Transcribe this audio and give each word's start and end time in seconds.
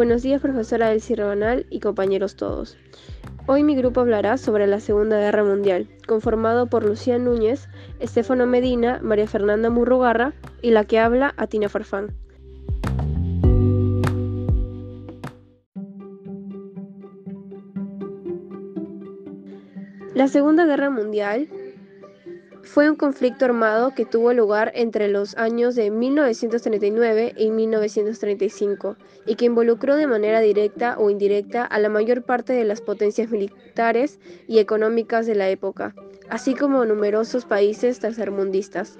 Buenos 0.00 0.22
días, 0.22 0.40
profesora 0.40 0.92
Elsie 0.92 1.14
Rabanal 1.14 1.66
y 1.68 1.80
compañeros 1.80 2.34
todos. 2.34 2.78
Hoy 3.46 3.62
mi 3.62 3.76
grupo 3.76 4.00
hablará 4.00 4.38
sobre 4.38 4.66
la 4.66 4.80
Segunda 4.80 5.18
Guerra 5.18 5.44
Mundial, 5.44 5.88
conformado 6.08 6.68
por 6.68 6.86
Lucía 6.86 7.18
Núñez, 7.18 7.68
Estefano 7.98 8.46
Medina, 8.46 9.00
María 9.02 9.26
Fernanda 9.26 9.68
Murrugarra 9.68 10.32
y 10.62 10.70
la 10.70 10.84
que 10.84 10.98
habla, 10.98 11.34
Atina 11.36 11.68
Farfán. 11.68 12.16
La 20.14 20.28
Segunda 20.28 20.64
Guerra 20.64 20.88
Mundial 20.88 21.50
fue 22.62 22.90
un 22.90 22.96
conflicto 22.96 23.44
armado 23.44 23.94
que 23.94 24.04
tuvo 24.04 24.32
lugar 24.32 24.70
entre 24.74 25.08
los 25.08 25.36
años 25.36 25.74
de 25.74 25.90
1939 25.90 27.34
y 27.36 27.50
1935 27.50 28.96
y 29.26 29.36
que 29.36 29.46
involucró 29.46 29.96
de 29.96 30.06
manera 30.06 30.40
directa 30.40 30.96
o 30.98 31.10
indirecta 31.10 31.64
a 31.64 31.78
la 31.78 31.88
mayor 31.88 32.22
parte 32.22 32.52
de 32.52 32.64
las 32.64 32.80
potencias 32.80 33.30
militares 33.30 34.20
y 34.46 34.58
económicas 34.58 35.26
de 35.26 35.34
la 35.34 35.48
época, 35.48 35.94
así 36.28 36.54
como 36.54 36.84
numerosos 36.84 37.44
países 37.44 37.98
tercermundistas. 37.98 38.98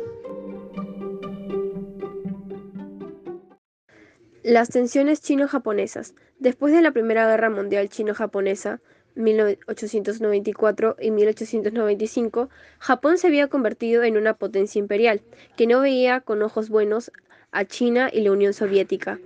Las 4.43 4.71
tensiones 4.71 5.21
chino-japonesas. 5.21 6.15
Después 6.39 6.73
de 6.73 6.81
la 6.81 6.93
Primera 6.93 7.29
Guerra 7.29 7.51
Mundial 7.51 7.91
chino-japonesa, 7.91 8.81
1894 9.21 10.97
y 11.01 11.11
1895, 11.11 12.49
Japón 12.79 13.19
se 13.19 13.27
había 13.27 13.49
convertido 13.49 14.03
en 14.03 14.17
una 14.17 14.35
potencia 14.35 14.79
imperial, 14.79 15.23
que 15.57 15.67
no 15.67 15.81
veía 15.81 16.21
con 16.21 16.43
ojos 16.43 16.69
buenos 16.69 17.13
a 17.53 17.65
China 17.65 18.11
y 18.13 18.21
la 18.23 18.33
Unión 18.33 18.53
Soviética. 18.53 19.19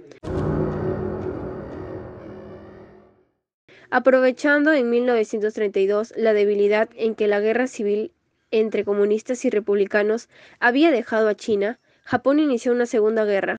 Aprovechando 3.90 4.72
en 4.72 4.90
1932 4.90 6.14
la 6.16 6.32
debilidad 6.32 6.88
en 6.96 7.14
que 7.14 7.28
la 7.28 7.40
guerra 7.40 7.68
civil 7.68 8.10
entre 8.50 8.84
comunistas 8.84 9.44
y 9.44 9.50
republicanos 9.50 10.28
había 10.58 10.90
dejado 10.90 11.28
a 11.28 11.34
China, 11.34 11.78
Japón 12.04 12.38
inició 12.38 12.72
una 12.72 12.86
segunda 12.86 13.24
guerra, 13.24 13.56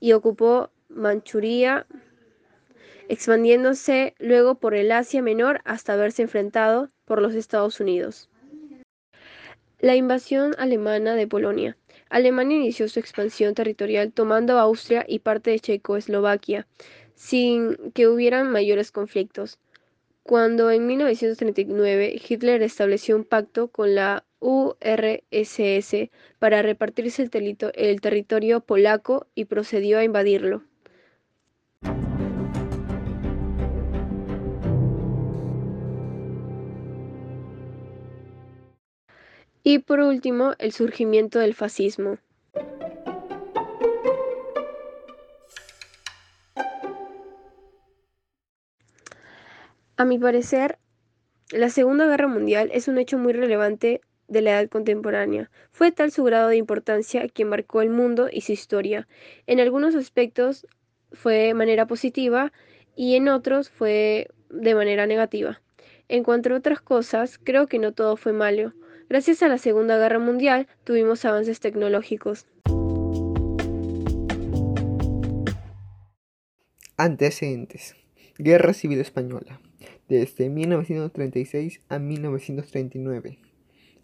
y 0.00 0.12
ocupó 0.12 0.70
Manchuria, 0.88 1.86
expandiéndose 3.08 4.14
luego 4.18 4.56
por 4.56 4.74
el 4.74 4.90
Asia 4.90 5.22
Menor 5.22 5.60
hasta 5.64 5.96
verse 5.96 6.22
enfrentado 6.22 6.90
por 7.04 7.22
los 7.22 7.34
Estados 7.34 7.80
Unidos. 7.80 8.28
La 9.78 9.96
invasión 9.96 10.54
alemana 10.58 11.14
de 11.14 11.26
Polonia. 11.26 11.76
Alemania 12.10 12.56
inició 12.56 12.88
su 12.88 12.98
expansión 13.00 13.54
territorial 13.54 14.12
tomando 14.12 14.58
Austria 14.58 15.04
y 15.08 15.20
parte 15.20 15.50
de 15.52 15.60
Checoslovaquia, 15.60 16.66
sin 17.14 17.76
que 17.92 18.08
hubieran 18.08 18.50
mayores 18.50 18.92
conflictos. 18.92 19.58
Cuando 20.30 20.70
en 20.70 20.86
1939 20.86 22.14
Hitler 22.28 22.62
estableció 22.62 23.16
un 23.16 23.24
pacto 23.24 23.66
con 23.66 23.96
la 23.96 24.24
URSS 24.38 26.08
para 26.38 26.62
repartirse 26.62 27.28
el, 27.74 28.00
territorio 28.00 28.60
polaco 28.60 29.26
y 29.34 29.46
procedió 29.46 29.98
a 29.98 30.04
invadirlo. 30.04 30.62
Y 39.64 39.80
por 39.80 39.98
último, 39.98 40.52
el 40.60 40.70
surgimiento 40.70 41.40
del 41.40 41.54
fascismo. 41.54 42.18
A 50.00 50.06
mi 50.06 50.18
parecer, 50.18 50.78
la 51.50 51.68
Segunda 51.68 52.06
Guerra 52.06 52.26
Mundial 52.26 52.70
es 52.72 52.88
un 52.88 52.96
hecho 52.96 53.18
muy 53.18 53.34
relevante 53.34 54.00
de 54.28 54.40
la 54.40 54.52
edad 54.52 54.70
contemporánea. 54.70 55.50
Fue 55.72 55.92
tal 55.92 56.10
su 56.10 56.24
grado 56.24 56.48
de 56.48 56.56
importancia 56.56 57.28
que 57.28 57.44
marcó 57.44 57.82
el 57.82 57.90
mundo 57.90 58.30
y 58.32 58.40
su 58.40 58.52
historia. 58.52 59.06
En 59.46 59.60
algunos 59.60 59.94
aspectos 59.94 60.66
fue 61.12 61.34
de 61.34 61.52
manera 61.52 61.86
positiva 61.86 62.50
y 62.96 63.14
en 63.14 63.28
otros 63.28 63.68
fue 63.68 64.28
de 64.48 64.74
manera 64.74 65.06
negativa. 65.06 65.60
En 66.08 66.24
cuanto 66.24 66.48
a 66.54 66.56
otras 66.56 66.80
cosas, 66.80 67.36
creo 67.36 67.66
que 67.66 67.78
no 67.78 67.92
todo 67.92 68.16
fue 68.16 68.32
malo. 68.32 68.72
Gracias 69.10 69.42
a 69.42 69.48
la 69.48 69.58
Segunda 69.58 69.98
Guerra 69.98 70.18
Mundial 70.18 70.66
tuvimos 70.82 71.26
avances 71.26 71.60
tecnológicos. 71.60 72.46
Antecedentes. 76.96 77.96
Guerra 78.38 78.72
Civil 78.72 79.00
Española. 79.00 79.60
Desde 80.10 80.50
1936 80.50 81.82
a 81.88 82.00
1939. 82.00 83.38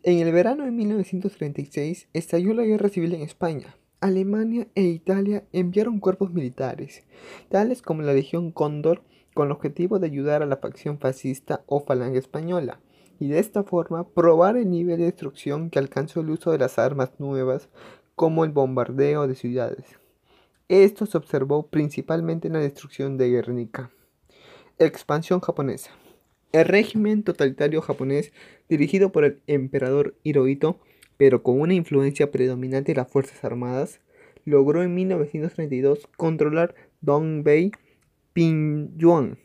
En 0.05 0.19
el 0.21 0.31
verano 0.33 0.65
de 0.65 0.71
1936 0.71 2.09
estalló 2.13 2.55
la 2.55 2.63
guerra 2.63 2.89
civil 2.89 3.13
en 3.15 3.23
España. 3.23 3.75
Alemania 4.01 4.69
e 4.77 4.85
Italia 4.85 5.43
enviaron 5.53 5.99
cuerpos 5.99 6.33
militares, 6.33 7.03
tales 7.49 7.83
como 7.83 8.03
la 8.03 8.15
Legión 8.15 8.53
Cóndor, 8.53 9.03
con 9.35 9.47
el 9.47 9.53
objetivo 9.53 9.99
de 9.99 10.07
ayudar 10.07 10.45
a 10.45 10.47
la 10.47 10.59
facción 10.59 11.01
fascista 11.01 11.65
o 11.67 11.81
falange 11.81 12.19
española, 12.19 12.79
y 13.19 13.27
de 13.27 13.41
esta 13.41 13.65
forma 13.65 14.09
probar 14.09 14.57
el 14.57 14.71
nivel 14.71 14.99
de 14.99 15.07
destrucción 15.07 15.71
que 15.71 15.81
alcanzó 15.81 16.21
el 16.21 16.31
uso 16.31 16.53
de 16.53 16.59
las 16.59 16.79
armas 16.79 17.19
nuevas, 17.19 17.69
como 18.15 18.45
el 18.45 18.53
bombardeo 18.53 19.27
de 19.27 19.35
ciudades. 19.35 19.87
Esto 20.69 21.05
se 21.05 21.19
observó 21.19 21.67
principalmente 21.67 22.47
en 22.47 22.53
la 22.53 22.61
destrucción 22.61 23.17
de 23.17 23.29
Guernica. 23.29 23.91
Expansión 24.79 25.41
japonesa. 25.41 25.91
El 26.53 26.67
régimen 26.67 27.23
totalitario 27.23 27.81
japonés, 27.81 28.33
dirigido 28.69 29.11
por 29.11 29.25
el 29.25 29.41
emperador 29.47 30.15
Hirohito, 30.23 30.79
pero 31.17 31.43
con 31.43 31.59
una 31.63 31.73
influencia 31.73 32.31
predominante 32.31 32.93
de 32.93 32.97
las 32.97 33.11
Fuerzas 33.11 33.43
Armadas, 33.43 34.01
logró 34.45 34.83
en 34.83 34.95
1932 34.95 36.07
controlar 36.19 36.75
Dongbei, 37.01 37.73
Pingyuan, 38.35 39.39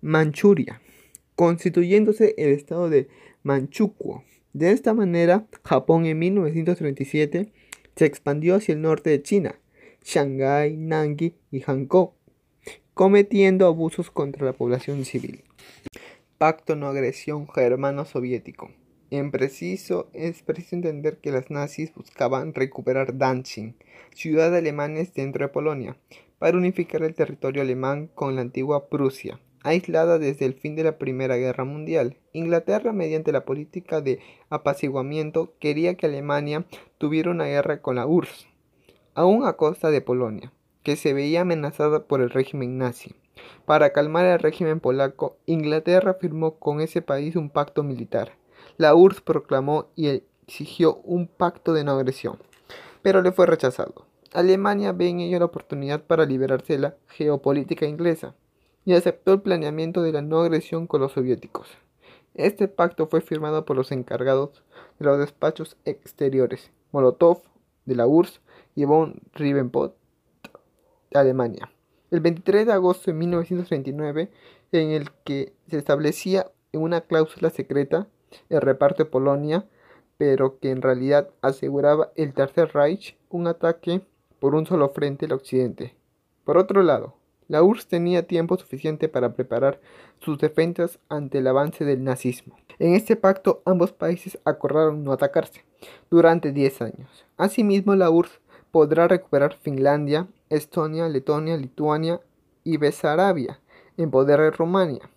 Manchuria, 0.00 0.80
constituyéndose 1.36 2.34
el 2.38 2.48
estado 2.48 2.88
de 2.88 3.08
Manchukuo. 3.42 4.24
De 4.54 4.72
esta 4.72 4.94
manera, 4.94 5.46
Japón 5.62 6.06
en 6.06 6.18
1937 6.18 7.52
se 7.96 8.06
expandió 8.06 8.54
hacia 8.54 8.72
el 8.72 8.80
norte 8.80 9.10
de 9.10 9.22
China, 9.22 9.60
Shanghái, 10.02 10.78
Nanking 10.78 11.34
y 11.50 11.62
Hankou, 11.66 12.14
cometiendo 13.00 13.64
abusos 13.64 14.10
contra 14.10 14.44
la 14.44 14.52
población 14.52 15.06
civil. 15.06 15.42
Pacto 16.36 16.76
no 16.76 16.86
agresión 16.86 17.48
germano-soviético. 17.48 18.72
En 19.10 19.30
preciso, 19.30 20.10
es 20.12 20.42
preciso 20.42 20.76
entender 20.76 21.16
que 21.16 21.32
los 21.32 21.50
nazis 21.50 21.94
buscaban 21.94 22.52
recuperar 22.52 23.16
Danzig, 23.16 23.74
ciudad 24.12 24.50
de 24.50 24.58
alemanes 24.58 25.14
dentro 25.14 25.46
de 25.46 25.48
Polonia, 25.50 25.96
para 26.38 26.58
unificar 26.58 27.02
el 27.02 27.14
territorio 27.14 27.62
alemán 27.62 28.10
con 28.14 28.36
la 28.36 28.42
antigua 28.42 28.90
Prusia, 28.90 29.40
aislada 29.62 30.18
desde 30.18 30.44
el 30.44 30.52
fin 30.52 30.76
de 30.76 30.84
la 30.84 30.98
Primera 30.98 31.38
Guerra 31.38 31.64
Mundial. 31.64 32.18
Inglaterra, 32.34 32.92
mediante 32.92 33.32
la 33.32 33.46
política 33.46 34.02
de 34.02 34.18
apaciguamiento, 34.50 35.54
quería 35.58 35.94
que 35.94 36.04
Alemania 36.04 36.66
tuviera 36.98 37.30
una 37.30 37.46
guerra 37.46 37.80
con 37.80 37.96
la 37.96 38.06
URSS, 38.06 38.46
aún 39.14 39.46
a 39.46 39.54
costa 39.54 39.90
de 39.90 40.02
Polonia, 40.02 40.52
que 40.82 40.96
se 40.96 41.12
veía 41.12 41.42
amenazada 41.42 42.04
por 42.04 42.20
el 42.20 42.30
régimen 42.30 42.78
nazi. 42.78 43.14
Para 43.64 43.92
calmar 43.92 44.26
el 44.26 44.38
régimen 44.38 44.80
polaco, 44.80 45.36
Inglaterra 45.46 46.14
firmó 46.14 46.56
con 46.56 46.80
ese 46.80 47.02
país 47.02 47.36
un 47.36 47.50
pacto 47.50 47.82
militar. 47.82 48.32
La 48.76 48.94
URSS 48.94 49.20
proclamó 49.20 49.88
y 49.96 50.22
exigió 50.46 50.96
un 51.04 51.26
pacto 51.26 51.72
de 51.72 51.84
no 51.84 51.92
agresión, 51.92 52.38
pero 53.02 53.22
le 53.22 53.32
fue 53.32 53.46
rechazado. 53.46 54.06
Alemania 54.32 54.92
ve 54.92 55.08
en 55.08 55.20
ello 55.20 55.38
la 55.38 55.46
oportunidad 55.46 56.02
para 56.04 56.24
liberarse 56.24 56.74
de 56.74 56.78
la 56.78 56.96
geopolítica 57.08 57.86
inglesa 57.86 58.34
y 58.84 58.94
aceptó 58.94 59.32
el 59.32 59.42
planeamiento 59.42 60.02
de 60.02 60.12
la 60.12 60.22
no 60.22 60.40
agresión 60.40 60.86
con 60.86 61.00
los 61.00 61.12
soviéticos. 61.12 61.68
Este 62.34 62.68
pacto 62.68 63.08
fue 63.08 63.20
firmado 63.20 63.64
por 63.64 63.76
los 63.76 63.90
encargados 63.90 64.62
de 64.98 65.06
los 65.06 65.18
despachos 65.18 65.76
exteriores, 65.84 66.70
Molotov 66.92 67.42
de 67.86 67.96
la 67.96 68.06
URSS 68.06 68.40
y 68.76 68.84
von 68.84 69.20
Ribbentrop 69.34 69.99
Alemania 71.18 71.70
el 72.10 72.20
23 72.20 72.66
de 72.66 72.72
agosto 72.72 73.10
de 73.10 73.16
1939, 73.16 74.30
en 74.72 74.90
el 74.90 75.10
que 75.24 75.52
se 75.68 75.78
establecía 75.78 76.50
una 76.72 77.02
cláusula 77.02 77.50
secreta 77.50 78.08
el 78.48 78.60
reparto 78.60 79.04
de 79.04 79.10
Polonia, 79.10 79.64
pero 80.16 80.58
que 80.58 80.70
en 80.70 80.82
realidad 80.82 81.30
aseguraba 81.40 82.12
el 82.16 82.32
Tercer 82.32 82.70
Reich 82.72 83.16
un 83.28 83.46
ataque 83.46 84.02
por 84.38 84.54
un 84.54 84.66
solo 84.66 84.90
frente 84.90 85.26
al 85.26 85.32
occidente. 85.32 85.94
Por 86.44 86.58
otro 86.58 86.82
lado, 86.82 87.14
La 87.48 87.64
URSS 87.64 87.88
tenía 87.88 88.28
tiempo 88.28 88.56
suficiente 88.56 89.08
para 89.08 89.34
preparar 89.34 89.80
sus 90.20 90.38
defensas 90.38 91.00
ante 91.08 91.38
el 91.38 91.48
avance 91.48 91.84
del 91.84 92.04
nazismo. 92.04 92.56
En 92.78 92.94
este 92.94 93.16
pacto 93.16 93.60
ambos 93.64 93.90
países 93.90 94.38
acordaron 94.44 95.02
no 95.02 95.10
atacarse 95.10 95.64
durante 96.10 96.52
10 96.52 96.82
años. 96.82 97.26
Asimismo, 97.36 97.96
la 97.96 98.08
URSS 98.08 98.38
podrá 98.70 99.08
recuperar 99.08 99.56
Finlandia, 99.56 100.28
Estonia, 100.50 101.08
Letonia, 101.08 101.56
Lituania 101.56 102.20
y 102.64 102.76
Besarabia 102.76 103.60
en 103.96 104.10
poder 104.10 104.40
de 104.40 104.50
Rumania, 104.50 105.08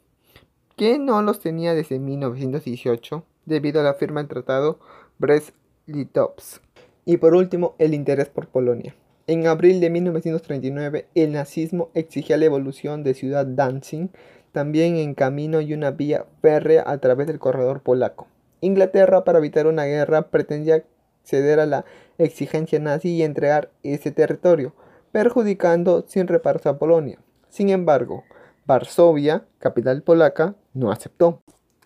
que 0.76 1.00
no 1.00 1.22
los 1.22 1.40
tenía 1.40 1.74
desde 1.74 2.00
1918 2.00 3.24
debido 3.46 3.82
a 3.82 3.84
la 3.84 3.94
firma 3.96 4.22
del 4.22 4.30
tratado 4.30 4.80
Brest-Litovsk. 5.20 6.62
Y 7.06 7.18
por 7.18 7.36
último, 7.36 7.76
el 7.80 7.94
interés 7.94 8.30
por 8.30 8.48
Polonia. 8.48 8.96
En 9.28 9.48
abril 9.48 9.80
de 9.80 9.90
1939, 9.90 11.08
el 11.16 11.32
nazismo 11.32 11.90
exigía 11.94 12.38
la 12.38 12.46
evolución 12.46 13.04
de 13.04 13.14
Ciudad 13.14 13.46
Danzig, 13.46 14.10
también 14.52 14.98
en 14.98 15.16
camino 15.16 15.62
y 15.62 15.74
una 15.74 15.92
vía 15.92 16.26
férrea 16.42 16.84
a 16.86 16.98
través 17.00 17.28
del 17.28 17.40
corredor 17.40 17.82
polaco. 17.82 18.28
Inglaterra, 18.62 19.24
para 19.24 19.40
evitar 19.40 19.68
una 19.68 19.86
guerra, 19.86 20.30
pretendía 20.30 20.84
ceder 21.24 21.60
a 21.60 21.66
la 21.66 21.86
exigencia 22.18 22.80
nazi 22.80 23.10
y 23.10 23.24
entregar 23.24 23.72
ese 23.84 24.12
territorio, 24.12 24.74
perjudicando 25.13 26.04
sin 26.07 26.27
reparos 26.27 26.65
a 26.65 26.80
Polonia. 26.80 27.19
Sin 27.48 27.69
embargo, 27.69 28.24
Varsovia, 28.65 29.45
capital 29.60 30.01
polaca, 30.01 30.56
no 30.74 30.92
aceptó. 30.92 31.44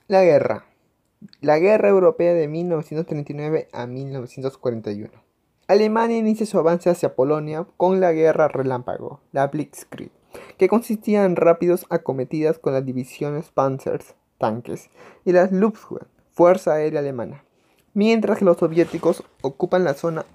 La 0.07 0.24
guerra. 0.24 0.65
La 1.41 1.59
Guerra 1.59 1.89
Europea 1.89 2.33
de 2.33 2.47
1939 2.47 3.68
a 3.74 3.85
1941. 3.85 5.12
Alemania 5.68 6.18
inicia 6.18 6.45
su 6.45 6.57
avance 6.57 6.89
hacia 6.89 7.15
Polonia 7.15 7.68
con 7.75 8.00
la 8.00 8.13
Guerra 8.13 8.47
Relámpago, 8.47 9.19
la 9.33 9.47
Blitzkrieg, 9.47 10.12
que 10.57 10.69
consistía 10.69 11.25
en 11.25 11.35
rápidos 11.35 11.85
acometidas 11.89 12.59
con 12.59 12.71
las 12.71 12.85
divisiones 12.85 13.51
Panzers, 13.51 14.15
tanques, 14.38 14.89
y 15.25 15.33
las 15.33 15.51
Luftwaffe, 15.51 16.07
Fuerza 16.31 16.75
Aérea 16.75 17.01
Alemana, 17.01 17.44
mientras 17.94 18.38
que 18.38 18.45
los 18.45 18.56
soviéticos 18.56 19.25
ocupan 19.41 19.83
la 19.83 19.95
zona 19.95 20.25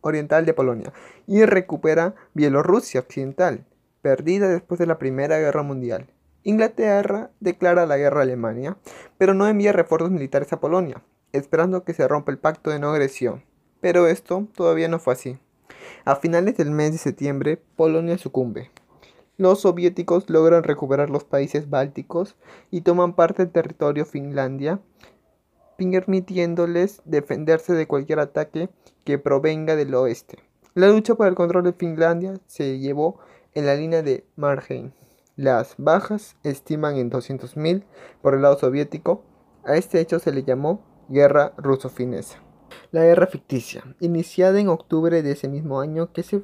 oriental 0.00 0.46
de 0.46 0.54
Polonia 0.54 0.92
y 1.26 1.44
recupera 1.44 2.14
Bielorrusia 2.34 3.00
Occidental, 3.00 3.64
perdida 4.02 4.48
después 4.48 4.78
de 4.78 4.86
la 4.86 4.98
Primera 4.98 5.38
Guerra 5.38 5.62
Mundial. 5.62 6.06
Inglaterra 6.44 7.30
declara 7.40 7.86
la 7.86 7.96
guerra 7.96 8.20
a 8.20 8.22
Alemania, 8.22 8.76
pero 9.18 9.34
no 9.34 9.48
envía 9.48 9.72
refuerzos 9.72 10.12
militares 10.12 10.52
a 10.52 10.60
Polonia, 10.60 11.02
esperando 11.32 11.82
que 11.82 11.92
se 11.92 12.06
rompa 12.06 12.30
el 12.30 12.38
pacto 12.38 12.70
de 12.70 12.78
no 12.78 12.90
agresión. 12.90 13.42
Pero 13.80 14.06
esto 14.06 14.46
todavía 14.54 14.88
no 14.88 14.98
fue 14.98 15.14
así. 15.14 15.38
A 16.04 16.16
finales 16.16 16.56
del 16.56 16.70
mes 16.70 16.92
de 16.92 16.98
septiembre, 16.98 17.60
Polonia 17.76 18.16
sucumbe. 18.16 18.70
Los 19.38 19.62
soviéticos 19.62 20.30
logran 20.30 20.62
recuperar 20.62 21.10
los 21.10 21.24
países 21.24 21.68
bálticos 21.68 22.36
y 22.70 22.82
toman 22.82 23.14
parte 23.14 23.42
del 23.42 23.52
territorio 23.52 24.06
Finlandia, 24.06 24.80
permitiéndoles 25.76 27.02
defenderse 27.04 27.72
de 27.72 27.86
cualquier 27.86 28.20
ataque 28.20 28.70
que 29.04 29.18
provenga 29.18 29.76
del 29.76 29.94
oeste. 29.94 30.38
La 30.74 30.88
lucha 30.88 31.14
por 31.14 31.26
el 31.26 31.34
control 31.34 31.64
de 31.64 31.72
Finlandia 31.72 32.34
se 32.46 32.78
llevó 32.78 33.18
en 33.54 33.66
la 33.66 33.74
línea 33.74 34.02
de 34.02 34.26
Marheim. 34.36 34.92
Las 35.36 35.74
bajas 35.78 36.36
estiman 36.42 36.96
en 36.96 37.10
200.000 37.10 37.84
por 38.22 38.34
el 38.34 38.42
lado 38.42 38.58
soviético. 38.58 39.22
A 39.64 39.76
este 39.76 40.00
hecho 40.00 40.18
se 40.18 40.32
le 40.32 40.44
llamó 40.44 40.82
Guerra 41.08 41.52
Ruso-Finesa. 41.56 42.42
La 42.90 43.04
guerra 43.04 43.26
ficticia, 43.26 43.82
iniciada 44.00 44.60
en 44.60 44.68
octubre 44.68 45.22
de 45.22 45.32
ese 45.32 45.48
mismo 45.48 45.80
año, 45.80 46.12
que 46.12 46.22
se 46.22 46.42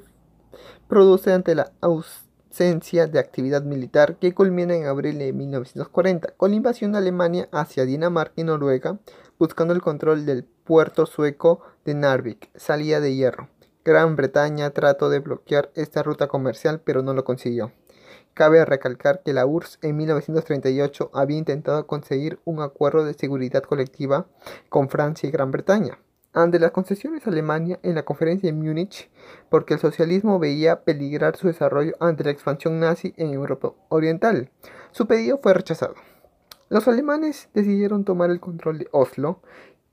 produce 0.89 1.33
ante 1.33 1.55
la 1.55 1.73
ausencia 1.81 2.32
de 2.59 3.19
actividad 3.19 3.63
militar 3.63 4.17
que 4.17 4.35
culmina 4.35 4.75
en 4.75 4.85
abril 4.85 5.19
de 5.19 5.33
1940 5.33 6.35
con 6.37 6.51
la 6.51 6.57
invasión 6.57 6.93
de 6.93 6.99
Alemania 6.99 7.49
hacia 7.51 7.87
Dinamarca 7.87 8.35
y 8.37 8.45
Noruega, 8.45 8.99
buscando 9.39 9.73
el 9.73 9.81
control 9.81 10.27
del 10.27 10.45
puerto 10.45 11.07
sueco 11.07 11.63
de 11.87 11.95
Narvik, 11.95 12.51
salida 12.55 13.01
de 13.01 13.15
hierro. 13.15 13.49
Gran 13.87 14.17
Bretaña 14.17 14.69
trató 14.71 15.09
de 15.09 15.21
bloquear 15.21 15.71
esta 15.75 16.03
ruta 16.03 16.29
comercial, 16.29 16.83
pero 16.85 17.03
no 17.03 17.15
lo 17.15 17.25
consiguió. 17.25 17.73
Cabe 18.35 18.65
recalcar 18.67 19.23
que 19.23 19.33
la 19.33 19.47
URSS 19.47 19.79
en 19.81 19.97
1938 19.97 21.11
había 21.15 21.39
intentado 21.39 21.87
conseguir 21.87 22.39
un 22.45 22.61
acuerdo 22.61 23.05
de 23.07 23.15
seguridad 23.15 23.63
colectiva 23.63 24.27
con 24.69 24.91
Francia 24.91 25.27
y 25.27 25.33
Gran 25.33 25.51
Bretaña, 25.51 25.99
ante 26.33 26.59
las 26.59 26.71
concesiones 26.71 27.27
a 27.27 27.31
Alemania 27.31 27.79
en 27.83 27.95
la 27.95 28.05
conferencia 28.05 28.51
de 28.51 28.57
Múnich, 28.57 29.11
porque 29.51 29.75
el 29.75 29.81
socialismo 29.81 30.39
veía 30.39 30.83
peligrar 30.83 31.37
su 31.37 31.47
desarrollo 31.47 31.95
ante 32.01 32.25
la 32.25 32.31
expansión 32.31 32.81
nazi 32.81 33.13
en 33.17 33.33
Europa 33.33 33.73
Oriental. 33.89 34.51
Su 34.93 35.07
pedido 35.07 35.39
fue 35.43 35.55
rechazado. 35.55 35.95
Los 36.69 36.89
alemanes 36.89 37.51
decidieron 37.53 38.05
tomar 38.05 38.31
el 38.31 38.41
control 38.41 38.79
de 38.79 38.89
Oslo, 38.93 39.43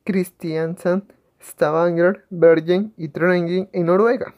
Kristiansand, 0.06 1.12
Stavanger, 1.42 2.26
Bergen 2.30 2.94
y 2.98 3.10
Trondheim 3.10 3.68
en 3.74 3.86
Noruega, 3.86 4.36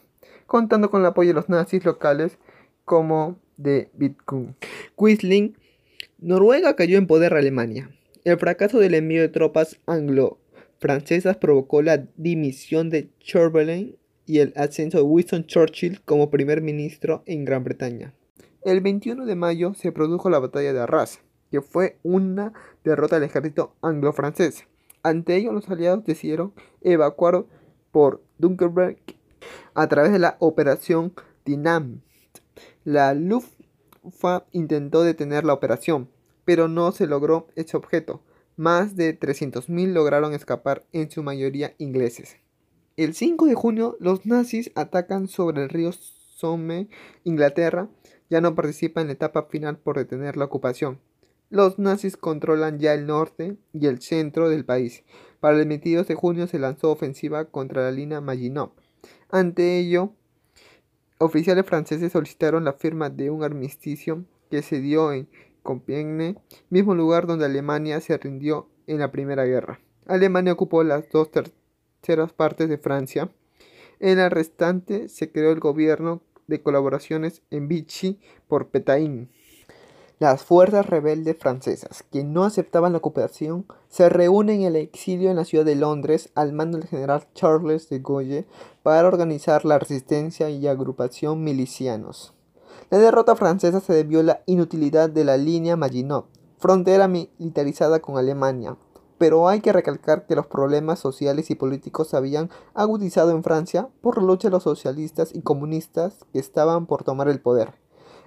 contando 0.47 0.89
con 0.89 1.01
el 1.01 1.07
apoyo 1.07 1.29
de 1.29 1.35
los 1.35 1.49
nazis 1.49 1.85
locales 1.85 2.37
como 2.83 3.39
de 3.57 3.91
Bitcoin. 3.93 4.55
Quisling, 4.97 5.55
Noruega 6.17 6.75
cayó 6.75 6.97
en 6.97 7.07
poder 7.07 7.33
Alemania. 7.35 7.91
El 8.23 8.37
fracaso 8.37 8.79
del 8.79 8.95
envío 8.95 9.21
de 9.21 9.29
tropas 9.29 9.79
anglo-francesas 10.81 11.37
provocó 11.37 11.81
la 11.83 12.07
dimisión 12.17 12.89
de 12.89 13.09
Chamberlain 13.19 13.97
y 14.25 14.39
el 14.39 14.51
ascenso 14.55 14.97
de 14.97 15.03
Winston 15.03 15.45
Churchill 15.45 16.01
como 16.01 16.31
primer 16.31 16.61
ministro 16.61 17.21
en 17.27 17.45
Gran 17.45 17.63
Bretaña. 17.63 18.13
El 18.63 18.81
21 18.81 19.25
de 19.25 19.35
mayo 19.35 19.73
se 19.75 19.91
produjo 19.91 20.29
la 20.29 20.39
batalla 20.39 20.73
de 20.73 20.79
Arras, 20.79 21.19
que 21.51 21.61
fue 21.61 21.97
una 22.01 22.53
derrota 22.83 23.19
del 23.19 23.29
ejército 23.29 23.75
anglo-francés. 23.81 24.65
Ante 25.03 25.35
ello, 25.35 25.51
los 25.51 25.69
aliados 25.69 26.03
decidieron 26.03 26.53
evacuar 26.81 27.45
por 27.91 28.23
Dunkerque 28.39 29.15
a 29.75 29.87
través 29.87 30.11
de 30.11 30.19
la 30.19 30.37
Operación 30.39 31.13
Dynamite. 31.45 32.01
La 32.83 33.13
Luftwaffe 33.13 34.45
intentó 34.51 35.03
detener 35.03 35.43
la 35.43 35.53
operación, 35.53 36.09
pero 36.43 36.67
no 36.67 36.91
se 36.91 37.05
logró 37.05 37.47
ese 37.55 37.77
objeto. 37.77 38.21
Más 38.61 38.95
de 38.95 39.19
300.000 39.19 39.91
lograron 39.91 40.35
escapar, 40.35 40.85
en 40.91 41.09
su 41.09 41.23
mayoría 41.23 41.73
ingleses. 41.79 42.37
El 42.95 43.15
5 43.15 43.47
de 43.47 43.55
junio, 43.55 43.97
los 43.99 44.27
nazis 44.27 44.69
atacan 44.75 45.27
sobre 45.27 45.63
el 45.63 45.69
río 45.69 45.91
Somme. 45.91 46.87
Inglaterra 47.23 47.89
ya 48.29 48.39
no 48.39 48.53
participa 48.53 49.01
en 49.01 49.07
la 49.07 49.13
etapa 49.13 49.47
final 49.49 49.79
por 49.79 49.97
detener 49.97 50.37
la 50.37 50.45
ocupación. 50.45 50.99
Los 51.49 51.79
nazis 51.79 52.17
controlan 52.17 52.77
ya 52.77 52.93
el 52.93 53.07
norte 53.07 53.57
y 53.73 53.87
el 53.87 53.99
centro 53.99 54.47
del 54.47 54.63
país. 54.63 55.05
Para 55.39 55.57
el 55.57 55.67
22 55.67 56.07
de 56.07 56.13
junio 56.13 56.45
se 56.45 56.59
lanzó 56.59 56.91
ofensiva 56.91 57.45
contra 57.45 57.81
la 57.85 57.91
línea 57.91 58.21
Maginot. 58.21 58.79
Ante 59.31 59.79
ello, 59.79 60.13
oficiales 61.17 61.65
franceses 61.65 62.11
solicitaron 62.11 62.63
la 62.63 62.73
firma 62.73 63.09
de 63.09 63.31
un 63.31 63.43
armisticio 63.43 64.23
que 64.51 64.61
se 64.61 64.81
dio 64.81 65.13
en 65.13 65.27
Compiègne, 65.63 66.35
mismo 66.69 66.95
lugar 66.95 67.27
donde 67.27 67.45
Alemania 67.45 68.01
se 68.01 68.17
rindió 68.17 68.67
en 68.87 68.99
la 68.99 69.11
Primera 69.11 69.45
Guerra. 69.45 69.79
Alemania 70.07 70.53
ocupó 70.53 70.83
las 70.83 71.09
dos 71.09 71.29
terceras 71.31 72.33
partes 72.33 72.69
de 72.69 72.77
Francia. 72.77 73.29
En 73.99 74.17
la 74.17 74.29
restante 74.29 75.09
se 75.09 75.31
creó 75.31 75.51
el 75.51 75.59
gobierno 75.59 76.21
de 76.47 76.61
colaboraciones 76.61 77.41
en 77.51 77.67
Vichy 77.67 78.19
por 78.47 78.69
Pétain. 78.69 79.29
Las 80.19 80.43
fuerzas 80.43 80.85
rebeldes 80.85 81.35
francesas, 81.39 82.03
que 82.03 82.23
no 82.23 82.43
aceptaban 82.43 82.91
la 82.91 82.99
ocupación, 82.99 83.65
se 83.89 84.07
reúnen 84.07 84.61
en 84.61 84.67
el 84.67 84.75
exilio 84.75 85.31
en 85.31 85.37
la 85.37 85.45
ciudad 85.45 85.65
de 85.65 85.75
Londres 85.75 86.29
al 86.35 86.53
mando 86.53 86.77
del 86.77 86.87
general 86.87 87.25
Charles 87.33 87.89
de 87.89 87.99
Gaulle 87.99 88.45
para 88.83 89.07
organizar 89.07 89.65
la 89.65 89.79
resistencia 89.79 90.51
y 90.51 90.67
agrupación 90.67 91.43
milicianos. 91.43 92.35
La 92.91 92.97
derrota 92.97 93.37
francesa 93.37 93.79
se 93.79 93.93
debió 93.93 94.19
a 94.19 94.23
la 94.23 94.41
inutilidad 94.47 95.09
de 95.09 95.23
la 95.23 95.37
línea 95.37 95.77
Maginot, 95.77 96.27
frontera 96.57 97.07
militarizada 97.07 98.01
con 98.01 98.17
Alemania, 98.17 98.75
pero 99.17 99.47
hay 99.47 99.61
que 99.61 99.71
recalcar 99.71 100.25
que 100.25 100.35
los 100.35 100.47
problemas 100.47 100.99
sociales 100.99 101.49
y 101.51 101.55
políticos 101.55 102.09
se 102.09 102.17
habían 102.17 102.49
agudizado 102.73 103.31
en 103.31 103.43
Francia 103.43 103.87
por 104.01 104.17
la 104.17 104.27
lucha 104.27 104.49
de 104.49 104.51
los 104.51 104.63
socialistas 104.63 105.33
y 105.33 105.41
comunistas 105.41 106.25
que 106.33 106.39
estaban 106.39 106.85
por 106.85 107.05
tomar 107.05 107.29
el 107.29 107.39
poder. 107.39 107.75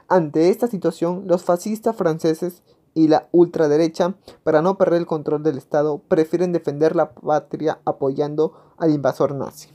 Ante 0.09 0.49
esta 0.49 0.67
situación, 0.67 1.25
los 1.27 1.45
fascistas 1.45 1.95
franceses 1.95 2.63
y 2.95 3.09
la 3.09 3.29
ultraderecha, 3.33 4.15
para 4.45 4.63
no 4.63 4.79
perder 4.79 5.01
el 5.01 5.07
control 5.07 5.43
del 5.43 5.59
Estado, 5.59 6.01
prefieren 6.09 6.53
defender 6.53 6.97
la 6.97 7.13
patria 7.13 7.81
apoyando 7.85 8.55
al 8.79 8.93
invasor 8.93 9.35
nazi. 9.35 9.74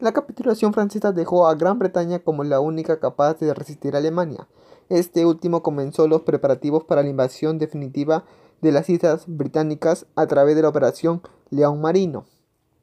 La 0.00 0.12
capitulación 0.12 0.72
francesa 0.72 1.10
dejó 1.10 1.48
a 1.48 1.56
Gran 1.56 1.80
Bretaña 1.80 2.20
como 2.20 2.44
la 2.44 2.60
única 2.60 3.00
capaz 3.00 3.40
de 3.40 3.52
resistir 3.52 3.96
a 3.96 3.98
Alemania. 3.98 4.46
Este 4.88 5.26
último 5.26 5.64
comenzó 5.64 6.06
los 6.06 6.22
preparativos 6.22 6.84
para 6.84 7.02
la 7.02 7.08
invasión 7.08 7.58
definitiva 7.58 8.22
de 8.60 8.70
las 8.70 8.88
islas 8.88 9.24
británicas 9.26 10.06
a 10.14 10.28
través 10.28 10.54
de 10.54 10.62
la 10.62 10.68
operación 10.68 11.20
León 11.50 11.80
Marino. 11.80 12.26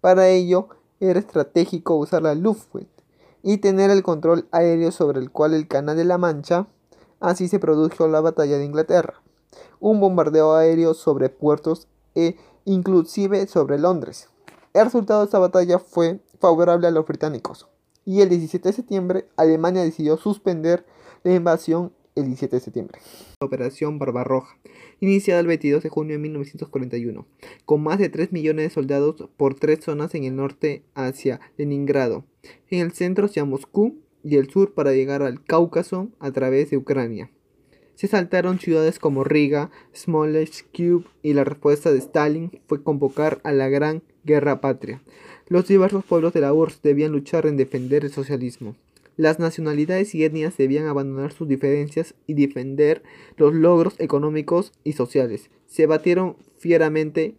Para 0.01 0.27
ello, 0.27 0.67
era 0.99 1.17
estratégico 1.17 1.95
usar 1.95 2.21
la 2.21 2.35
Luftwaffe 2.35 2.89
y 3.41 3.59
tener 3.59 3.91
el 3.91 4.03
control 4.03 4.49
aéreo 4.51 4.91
sobre 4.91 5.21
el 5.21 5.31
cual 5.31 5.53
el 5.53 5.69
Canal 5.69 5.95
de 5.95 6.03
la 6.03 6.17
Mancha. 6.17 6.67
Así 7.21 7.47
se 7.47 7.59
produjo 7.59 8.09
la 8.09 8.19
batalla 8.19 8.57
de 8.57 8.65
Inglaterra, 8.65 9.21
un 9.79 10.01
bombardeo 10.01 10.53
aéreo 10.55 10.93
sobre 10.93 11.29
puertos 11.29 11.87
e 12.13 12.35
inclusive 12.65 13.47
sobre 13.47 13.79
Londres. 13.79 14.27
El 14.73 14.83
resultado 14.83 15.21
de 15.21 15.25
esta 15.27 15.39
batalla 15.39 15.79
fue 15.79 16.19
favorable 16.39 16.87
a 16.87 16.91
los 16.91 17.05
británicos 17.05 17.67
y 18.05 18.21
el 18.21 18.29
17 18.29 18.69
de 18.69 18.73
septiembre 18.73 19.25
Alemania 19.35 19.83
decidió 19.83 20.17
suspender 20.17 20.85
la 21.23 21.33
invasión 21.33 21.91
el 22.13 22.25
17 22.27 22.55
de 22.55 22.59
septiembre. 22.61 22.99
Operación 23.41 23.99
Barbarroja, 23.99 24.57
iniciada 25.01 25.41
el 25.41 25.47
22 25.47 25.83
de 25.83 25.89
junio 25.89 26.13
de 26.13 26.19
1941, 26.19 27.27
con 27.65 27.83
más 27.83 27.99
de 27.99 28.07
3 28.07 28.31
millones 28.31 28.65
de 28.65 28.73
soldados 28.73 29.27
por 29.35 29.55
tres 29.55 29.83
zonas 29.83 30.15
en 30.15 30.23
el 30.23 30.35
norte 30.35 30.83
hacia 30.93 31.41
Leningrado, 31.57 32.23
en 32.69 32.79
el 32.79 32.93
centro 32.93 33.25
hacia 33.25 33.43
Moscú 33.43 33.97
y 34.23 34.37
el 34.37 34.49
sur 34.49 34.73
para 34.73 34.93
llegar 34.93 35.23
al 35.23 35.43
Cáucaso 35.43 36.07
a 36.19 36.31
través 36.31 36.69
de 36.69 36.77
Ucrania. 36.77 37.31
Se 37.95 38.07
saltaron 38.07 38.59
ciudades 38.59 38.99
como 38.99 39.23
Riga, 39.23 39.71
Smolensk, 39.95 40.67
Kiev 40.71 41.05
y 41.21 41.33
la 41.33 41.45
respuesta 41.45 41.91
de 41.91 41.99
Stalin 41.99 42.61
fue 42.67 42.83
convocar 42.83 43.39
a 43.43 43.51
la 43.53 43.69
Gran 43.69 44.03
Guerra 44.25 44.59
Patria. 44.59 45.01
Los 45.47 45.67
diversos 45.67 46.03
pueblos 46.03 46.33
de 46.33 46.41
la 46.41 46.53
URSS 46.53 46.81
debían 46.81 47.11
luchar 47.11 47.45
en 47.45 47.55
defender 47.55 48.03
el 48.03 48.11
socialismo. 48.11 48.75
Las 49.15 49.37
nacionalidades 49.37 50.15
y 50.15 50.23
etnias 50.23 50.57
debían 50.57 50.87
abandonar 50.87 51.31
sus 51.31 51.47
diferencias 51.47 52.15
y 52.25 52.33
defender 52.33 53.03
los 53.37 53.53
logros 53.53 53.93
económicos 53.99 54.73
y 54.83 54.93
sociales. 54.93 55.51
Se 55.67 55.85
batieron 55.85 56.35
fieramente 56.57 57.35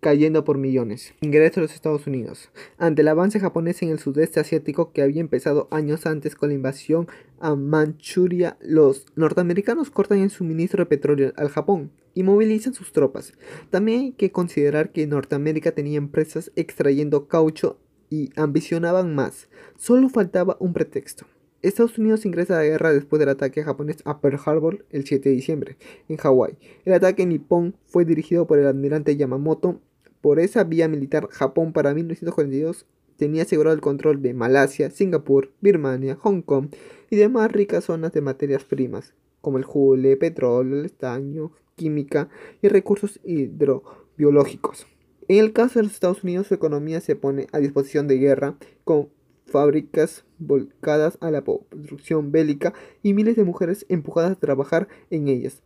cayendo 0.00 0.44
por 0.44 0.58
millones. 0.58 1.14
Ingreso 1.20 1.60
a 1.60 1.62
los 1.62 1.74
Estados 1.74 2.06
Unidos. 2.06 2.50
Ante 2.78 3.02
el 3.02 3.08
avance 3.08 3.38
japonés 3.38 3.82
en 3.82 3.90
el 3.90 3.98
sudeste 3.98 4.40
asiático 4.40 4.92
que 4.92 5.02
había 5.02 5.20
empezado 5.20 5.68
años 5.70 6.06
antes 6.06 6.34
con 6.34 6.48
la 6.48 6.54
invasión 6.54 7.06
a 7.38 7.54
Manchuria, 7.54 8.56
los 8.60 9.06
norteamericanos 9.14 9.90
cortan 9.90 10.18
el 10.18 10.30
suministro 10.30 10.82
de 10.82 10.86
petróleo 10.86 11.32
al 11.36 11.50
Japón 11.50 11.92
y 12.14 12.22
movilizan 12.22 12.74
sus 12.74 12.92
tropas. 12.92 13.34
También 13.70 14.00
hay 14.00 14.12
que 14.12 14.32
considerar 14.32 14.90
que 14.90 15.06
Norteamérica 15.06 15.72
tenía 15.72 15.98
empresas 15.98 16.50
extrayendo 16.56 17.28
caucho 17.28 17.78
y 18.08 18.30
ambicionaban 18.36 19.14
más. 19.14 19.48
Solo 19.76 20.08
faltaba 20.08 20.56
un 20.60 20.72
pretexto. 20.72 21.26
Estados 21.62 21.98
Unidos 21.98 22.24
ingresa 22.24 22.54
a 22.54 22.58
la 22.58 22.64
guerra 22.64 22.92
después 22.92 23.20
del 23.20 23.28
ataque 23.28 23.62
japonés 23.62 23.98
a 24.06 24.20
Pearl 24.20 24.40
Harbor 24.44 24.86
el 24.90 25.04
7 25.04 25.28
de 25.28 25.34
diciembre, 25.34 25.76
en 26.08 26.16
Hawái. 26.16 26.56
El 26.86 26.94
ataque 26.94 27.26
nipón 27.26 27.76
fue 27.86 28.06
dirigido 28.06 28.46
por 28.46 28.58
el 28.58 28.66
almirante 28.66 29.16
Yamamoto. 29.16 29.80
Por 30.20 30.38
esa 30.38 30.64
vía 30.64 30.88
militar, 30.88 31.28
Japón 31.30 31.72
para 31.72 31.94
1942 31.94 32.86
tenía 33.16 33.42
asegurado 33.42 33.74
el 33.74 33.80
control 33.80 34.22
de 34.22 34.34
Malasia, 34.34 34.90
Singapur, 34.90 35.52
Birmania, 35.60 36.16
Hong 36.20 36.42
Kong 36.42 36.68
y 37.10 37.16
demás 37.16 37.50
ricas 37.52 37.84
zonas 37.84 38.12
de 38.12 38.20
materias 38.20 38.64
primas, 38.64 39.14
como 39.40 39.58
el 39.58 39.64
jule, 39.64 40.16
petróleo, 40.16 40.78
el 40.78 40.86
estaño, 40.86 41.52
química 41.74 42.28
y 42.60 42.68
recursos 42.68 43.20
hidrobiológicos. 43.24 44.86
En 45.28 45.38
el 45.38 45.52
caso 45.52 45.78
de 45.78 45.84
los 45.84 45.92
Estados 45.92 46.24
Unidos, 46.24 46.48
su 46.48 46.54
economía 46.54 47.00
se 47.00 47.16
pone 47.16 47.46
a 47.52 47.58
disposición 47.58 48.08
de 48.08 48.18
guerra 48.18 48.56
con 48.84 49.08
fábricas 49.46 50.24
volcadas 50.38 51.18
a 51.20 51.30
la 51.30 51.42
producción 51.42 52.32
bélica 52.32 52.74
y 53.02 53.14
miles 53.14 53.36
de 53.36 53.44
mujeres 53.44 53.86
empujadas 53.88 54.32
a 54.32 54.40
trabajar 54.40 54.88
en 55.10 55.28
ellas. 55.28 55.62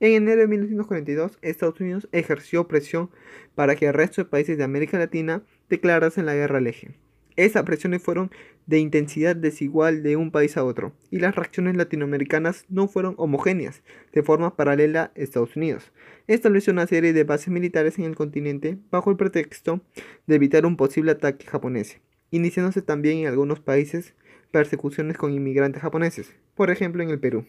En 0.00 0.12
enero 0.12 0.42
de 0.42 0.46
1942, 0.46 1.38
Estados 1.42 1.80
Unidos 1.80 2.08
ejerció 2.12 2.68
presión 2.68 3.10
para 3.56 3.74
que 3.74 3.86
el 3.86 3.94
resto 3.94 4.22
de 4.22 4.30
países 4.30 4.56
de 4.56 4.62
América 4.62 4.96
Latina 4.96 5.42
declarasen 5.68 6.26
la 6.26 6.34
guerra 6.34 6.58
al 6.58 6.68
eje. 6.68 6.94
Esas 7.34 7.64
presiones 7.64 8.02
fueron 8.02 8.30
de 8.66 8.78
intensidad 8.78 9.34
desigual 9.34 10.02
de 10.02 10.16
un 10.16 10.30
país 10.30 10.56
a 10.56 10.64
otro, 10.64 10.92
y 11.10 11.18
las 11.18 11.34
reacciones 11.34 11.76
latinoamericanas 11.76 12.64
no 12.68 12.86
fueron 12.86 13.14
homogéneas, 13.16 13.82
de 14.12 14.22
forma 14.22 14.56
paralela 14.56 15.04
a 15.04 15.10
Estados 15.14 15.56
Unidos. 15.56 15.92
Estableció 16.28 16.72
una 16.72 16.86
serie 16.86 17.12
de 17.12 17.24
bases 17.24 17.48
militares 17.48 17.98
en 17.98 18.04
el 18.04 18.14
continente 18.14 18.78
bajo 18.90 19.10
el 19.10 19.16
pretexto 19.16 19.80
de 20.26 20.34
evitar 20.36 20.64
un 20.66 20.76
posible 20.76 21.12
ataque 21.12 21.46
japonés, 21.46 22.00
iniciándose 22.30 22.82
también 22.82 23.18
en 23.18 23.26
algunos 23.26 23.60
países 23.60 24.14
persecuciones 24.52 25.16
con 25.16 25.32
inmigrantes 25.32 25.82
japoneses, 25.82 26.34
por 26.54 26.70
ejemplo 26.70 27.02
en 27.02 27.10
el 27.10 27.18
Perú. 27.18 27.46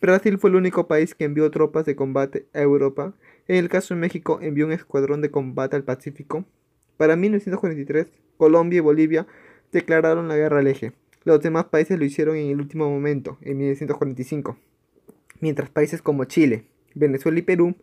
Brasil 0.00 0.38
fue 0.38 0.50
el 0.50 0.56
único 0.56 0.86
país 0.86 1.14
que 1.14 1.24
envió 1.24 1.50
tropas 1.50 1.84
de 1.86 1.96
combate 1.96 2.46
a 2.54 2.60
Europa. 2.60 3.14
En 3.48 3.56
el 3.56 3.68
caso 3.68 3.94
de 3.94 4.00
México 4.00 4.38
envió 4.42 4.66
un 4.66 4.72
escuadrón 4.72 5.20
de 5.20 5.30
combate 5.30 5.76
al 5.76 5.84
Pacífico. 5.84 6.44
Para 6.96 7.16
1943 7.16 8.06
Colombia 8.36 8.78
y 8.78 8.80
Bolivia 8.80 9.26
declararon 9.70 10.28
la 10.28 10.36
guerra 10.36 10.58
al 10.58 10.66
eje. 10.66 10.92
Los 11.24 11.40
demás 11.40 11.66
países 11.66 11.98
lo 11.98 12.04
hicieron 12.04 12.36
en 12.36 12.50
el 12.50 12.60
último 12.60 12.90
momento, 12.90 13.38
en 13.42 13.58
1945, 13.58 14.56
mientras 15.40 15.70
países 15.70 16.02
como 16.02 16.24
Chile, 16.24 16.64
Venezuela 16.94 17.38
y 17.38 17.42
Perú 17.42 17.74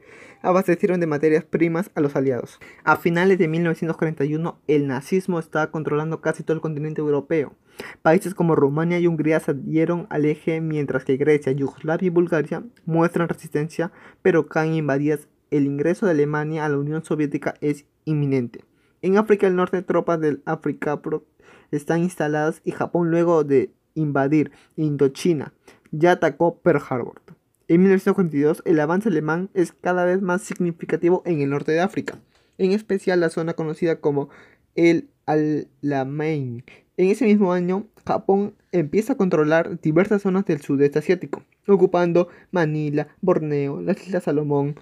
abastecieron 0.41 0.99
de 0.99 1.07
materias 1.07 1.43
primas 1.43 1.91
a 1.95 2.01
los 2.01 2.15
aliados. 2.15 2.59
A 2.83 2.95
finales 2.95 3.37
de 3.37 3.47
1941, 3.47 4.59
el 4.67 4.87
nazismo 4.87 5.39
estaba 5.39 5.71
controlando 5.71 6.21
casi 6.21 6.43
todo 6.43 6.55
el 6.55 6.61
continente 6.61 7.01
europeo. 7.01 7.55
Países 8.01 8.33
como 8.33 8.55
Rumania 8.55 8.99
y 8.99 9.07
Hungría 9.07 9.39
se 9.39 9.51
adhieron 9.51 10.07
al 10.09 10.25
eje, 10.25 10.61
mientras 10.61 11.05
que 11.05 11.17
Grecia, 11.17 11.51
Yugoslavia 11.51 12.07
y 12.07 12.09
Bulgaria 12.09 12.63
muestran 12.85 13.29
resistencia, 13.29 13.91
pero 14.21 14.47
caen 14.47 14.73
invadidas. 14.73 15.27
El 15.51 15.65
ingreso 15.65 16.05
de 16.05 16.11
Alemania 16.11 16.65
a 16.65 16.69
la 16.69 16.77
Unión 16.77 17.03
Soviética 17.03 17.55
es 17.61 17.85
inminente. 18.05 18.65
En 19.01 19.17
África 19.17 19.47
del 19.47 19.55
Norte, 19.55 19.81
tropas 19.81 20.19
del 20.19 20.41
África 20.45 21.01
Pro 21.01 21.23
están 21.71 22.01
instaladas 22.01 22.61
y 22.63 22.71
Japón, 22.71 23.11
luego 23.11 23.43
de 23.43 23.71
invadir 23.95 24.51
Indochina, 24.75 25.53
ya 25.91 26.11
atacó 26.11 26.59
Pearl 26.59 26.81
Harbor. 26.89 27.21
En 27.69 27.81
1942, 27.81 28.63
el 28.65 28.79
avance 28.79 29.09
alemán 29.09 29.51
es 29.53 29.73
cada 29.73 30.03
vez 30.03 30.23
más 30.23 30.41
significativo 30.41 31.21
en 31.27 31.39
el 31.41 31.51
norte 31.51 31.71
de 31.71 31.81
África, 31.81 32.17
en 32.57 32.71
especial 32.71 33.19
la 33.19 33.29
zona 33.29 33.53
conocida 33.53 34.01
como 34.01 34.29
el 34.73 35.11
Alamein. 35.27 36.63
En 36.97 37.09
ese 37.11 37.25
mismo 37.25 37.53
año, 37.53 37.85
Japón 38.07 38.55
empieza 38.71 39.13
a 39.13 39.17
controlar 39.17 39.79
diversas 39.81 40.23
zonas 40.23 40.45
del 40.45 40.61
sudeste 40.61 40.97
asiático, 40.97 41.43
ocupando 41.67 42.29
Manila, 42.49 43.09
Borneo, 43.21 43.81
las 43.81 44.01
Islas 44.03 44.23
Salomón, 44.23 44.79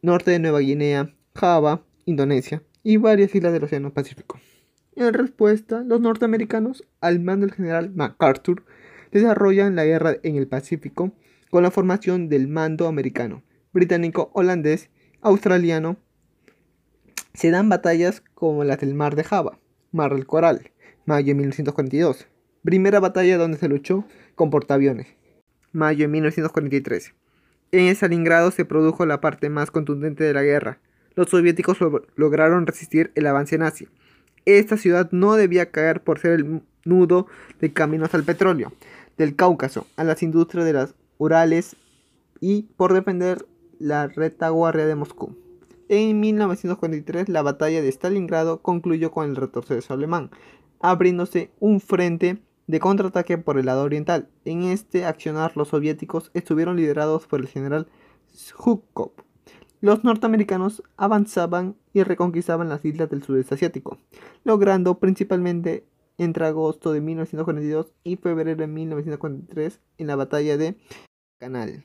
norte 0.00 0.30
de 0.30 0.38
Nueva 0.38 0.60
Guinea, 0.60 1.14
Java, 1.34 1.82
Indonesia, 2.06 2.62
y 2.82 2.96
varias 2.96 3.34
islas 3.34 3.52
del 3.52 3.64
Océano 3.64 3.92
Pacífico. 3.92 4.40
En 4.96 5.12
respuesta, 5.12 5.82
los 5.84 6.00
norteamericanos, 6.00 6.84
al 7.02 7.20
mando 7.20 7.44
del 7.44 7.54
general 7.54 7.90
MacArthur, 7.94 8.64
desarrollan 9.12 9.76
la 9.76 9.84
guerra 9.84 10.16
en 10.22 10.36
el 10.36 10.46
Pacífico 10.46 11.12
con 11.54 11.62
la 11.62 11.70
formación 11.70 12.28
del 12.28 12.48
mando 12.48 12.88
americano, 12.88 13.44
británico, 13.72 14.28
holandés, 14.34 14.90
australiano. 15.20 15.98
Se 17.32 17.52
dan 17.52 17.68
batallas 17.68 18.24
como 18.34 18.64
las 18.64 18.80
del 18.80 18.94
Mar 18.94 19.14
de 19.14 19.22
Java, 19.22 19.60
Mar 19.92 20.12
del 20.16 20.26
Coral, 20.26 20.72
mayo 21.06 21.28
de 21.28 21.34
1942. 21.34 22.26
Primera 22.64 22.98
batalla 22.98 23.38
donde 23.38 23.58
se 23.58 23.68
luchó 23.68 24.04
con 24.34 24.50
portaaviones, 24.50 25.06
mayo 25.70 26.00
de 26.00 26.08
1943. 26.08 27.14
En 27.70 27.86
Stalingrado 27.86 28.50
se 28.50 28.64
produjo 28.64 29.06
la 29.06 29.20
parte 29.20 29.48
más 29.48 29.70
contundente 29.70 30.24
de 30.24 30.34
la 30.34 30.42
guerra, 30.42 30.80
los 31.14 31.30
soviéticos 31.30 31.78
lograron 32.16 32.66
resistir 32.66 33.12
el 33.14 33.28
avance 33.28 33.58
nazi. 33.58 33.86
Esta 34.44 34.76
ciudad 34.76 35.08
no 35.12 35.36
debía 35.36 35.70
caer 35.70 36.02
por 36.02 36.18
ser 36.18 36.32
el 36.32 36.62
nudo 36.84 37.28
de 37.60 37.72
caminos 37.72 38.12
al 38.12 38.24
petróleo, 38.24 38.72
del 39.16 39.36
Cáucaso, 39.36 39.86
a 39.94 40.02
las 40.02 40.20
industrias 40.24 40.66
de 40.66 40.72
las 40.72 40.96
Urales 41.18 41.76
y 42.40 42.62
por 42.76 42.92
defender 42.92 43.46
la 43.78 44.06
retaguardia 44.06 44.86
de 44.86 44.94
Moscú. 44.94 45.36
En 45.88 46.20
1943 46.20 47.28
la 47.28 47.42
batalla 47.42 47.82
de 47.82 47.88
Stalingrado 47.88 48.62
concluyó 48.62 49.10
con 49.10 49.28
el 49.28 49.36
retroceso 49.36 49.94
alemán, 49.94 50.30
abriéndose 50.80 51.50
un 51.60 51.80
frente 51.80 52.42
de 52.66 52.80
contraataque 52.80 53.38
por 53.38 53.58
el 53.58 53.66
lado 53.66 53.82
oriental. 53.84 54.28
En 54.44 54.62
este 54.62 55.04
accionar 55.04 55.56
los 55.56 55.68
soviéticos 55.68 56.30
estuvieron 56.34 56.76
liderados 56.76 57.26
por 57.26 57.40
el 57.40 57.48
general 57.48 57.88
Zhukov 58.34 59.12
los 59.84 60.02
norteamericanos 60.02 60.82
avanzaban 60.96 61.76
y 61.92 62.04
reconquistaban 62.04 62.70
las 62.70 62.82
islas 62.86 63.10
del 63.10 63.22
sudeste 63.22 63.56
asiático, 63.56 63.98
logrando 64.42 64.98
principalmente 64.98 65.84
entre 66.18 66.46
agosto 66.46 66.92
de 66.92 67.00
1942 67.00 67.92
y 68.04 68.16
febrero 68.16 68.56
de 68.56 68.66
1943 68.66 69.80
en 69.98 70.06
la 70.06 70.16
batalla 70.16 70.56
de 70.56 70.76
Canal. 71.38 71.84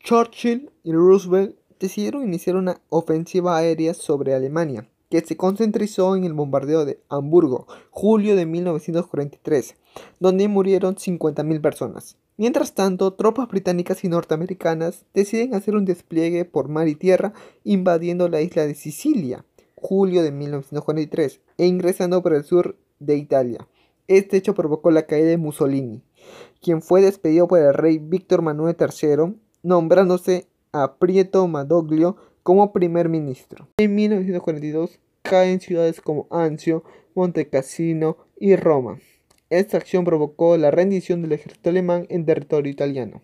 Churchill 0.00 0.70
y 0.82 0.92
Roosevelt 0.92 1.56
decidieron 1.78 2.24
iniciar 2.24 2.56
una 2.56 2.80
ofensiva 2.88 3.56
aérea 3.56 3.94
sobre 3.94 4.34
Alemania, 4.34 4.88
que 5.10 5.20
se 5.20 5.36
concentrizó 5.36 6.16
en 6.16 6.24
el 6.24 6.32
bombardeo 6.32 6.84
de 6.84 7.00
Hamburgo, 7.08 7.66
julio 7.90 8.34
de 8.34 8.46
1943, 8.46 9.76
donde 10.20 10.48
murieron 10.48 10.96
50.000 10.96 11.60
personas. 11.60 12.16
Mientras 12.38 12.74
tanto, 12.74 13.12
tropas 13.12 13.48
británicas 13.48 14.04
y 14.04 14.08
norteamericanas 14.08 15.04
deciden 15.12 15.54
hacer 15.54 15.76
un 15.76 15.84
despliegue 15.84 16.44
por 16.44 16.68
mar 16.68 16.88
y 16.88 16.94
tierra 16.94 17.34
invadiendo 17.62 18.28
la 18.28 18.40
isla 18.40 18.66
de 18.66 18.74
Sicilia, 18.74 19.44
julio 19.76 20.22
de 20.22 20.32
1943, 20.32 21.40
e 21.58 21.66
ingresando 21.66 22.22
por 22.22 22.32
el 22.32 22.44
sur 22.44 22.76
de 23.04 23.16
Italia. 23.16 23.66
Este 24.08 24.36
hecho 24.36 24.54
provocó 24.54 24.90
la 24.90 25.06
caída 25.06 25.28
de 25.28 25.38
Mussolini, 25.38 26.02
quien 26.60 26.82
fue 26.82 27.00
despedido 27.02 27.48
por 27.48 27.58
el 27.60 27.74
rey 27.74 27.98
Víctor 27.98 28.42
Manuel 28.42 28.76
III, 28.78 29.34
nombrándose 29.62 30.46
a 30.72 30.96
Prieto 30.96 31.46
Madoglio 31.48 32.16
como 32.42 32.72
primer 32.72 33.08
ministro. 33.08 33.68
En 33.76 33.94
1942 33.94 34.98
caen 35.22 35.60
ciudades 35.60 36.00
como 36.00 36.26
Anzio, 36.30 36.84
Montecassino 37.14 38.16
y 38.38 38.56
Roma. 38.56 38.98
Esta 39.50 39.76
acción 39.76 40.04
provocó 40.04 40.56
la 40.56 40.70
rendición 40.70 41.20
del 41.20 41.32
ejército 41.32 41.70
alemán 41.70 42.06
en 42.08 42.24
territorio 42.24 42.72
italiano. 42.72 43.20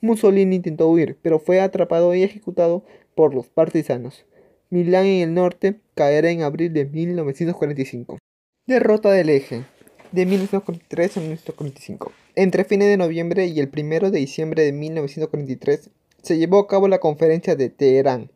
Mussolini 0.00 0.56
intentó 0.56 0.88
huir, 0.88 1.18
pero 1.20 1.40
fue 1.40 1.60
atrapado 1.60 2.14
y 2.14 2.22
ejecutado 2.22 2.84
por 3.16 3.34
los 3.34 3.48
partisanos. 3.48 4.24
Milán 4.70 5.06
en 5.06 5.28
el 5.28 5.34
norte 5.34 5.80
caerá 5.94 6.30
en 6.30 6.42
abril 6.42 6.72
de 6.72 6.86
1945. 6.86 8.18
Derrota 8.64 9.10
del 9.10 9.28
eje 9.28 9.64
de 10.12 10.24
1943 10.24 11.16
a 11.16 11.20
1945. 11.20 12.12
Entre 12.36 12.62
fines 12.62 12.86
de 12.86 12.96
noviembre 12.96 13.46
y 13.46 13.58
el 13.58 13.68
1 13.76 14.12
de 14.12 14.20
diciembre 14.20 14.62
de 14.62 14.72
1943 14.72 15.90
se 16.22 16.38
llevó 16.38 16.60
a 16.60 16.68
cabo 16.68 16.86
la 16.86 17.00
conferencia 17.00 17.56
de 17.56 17.70
Teherán, 17.70 18.30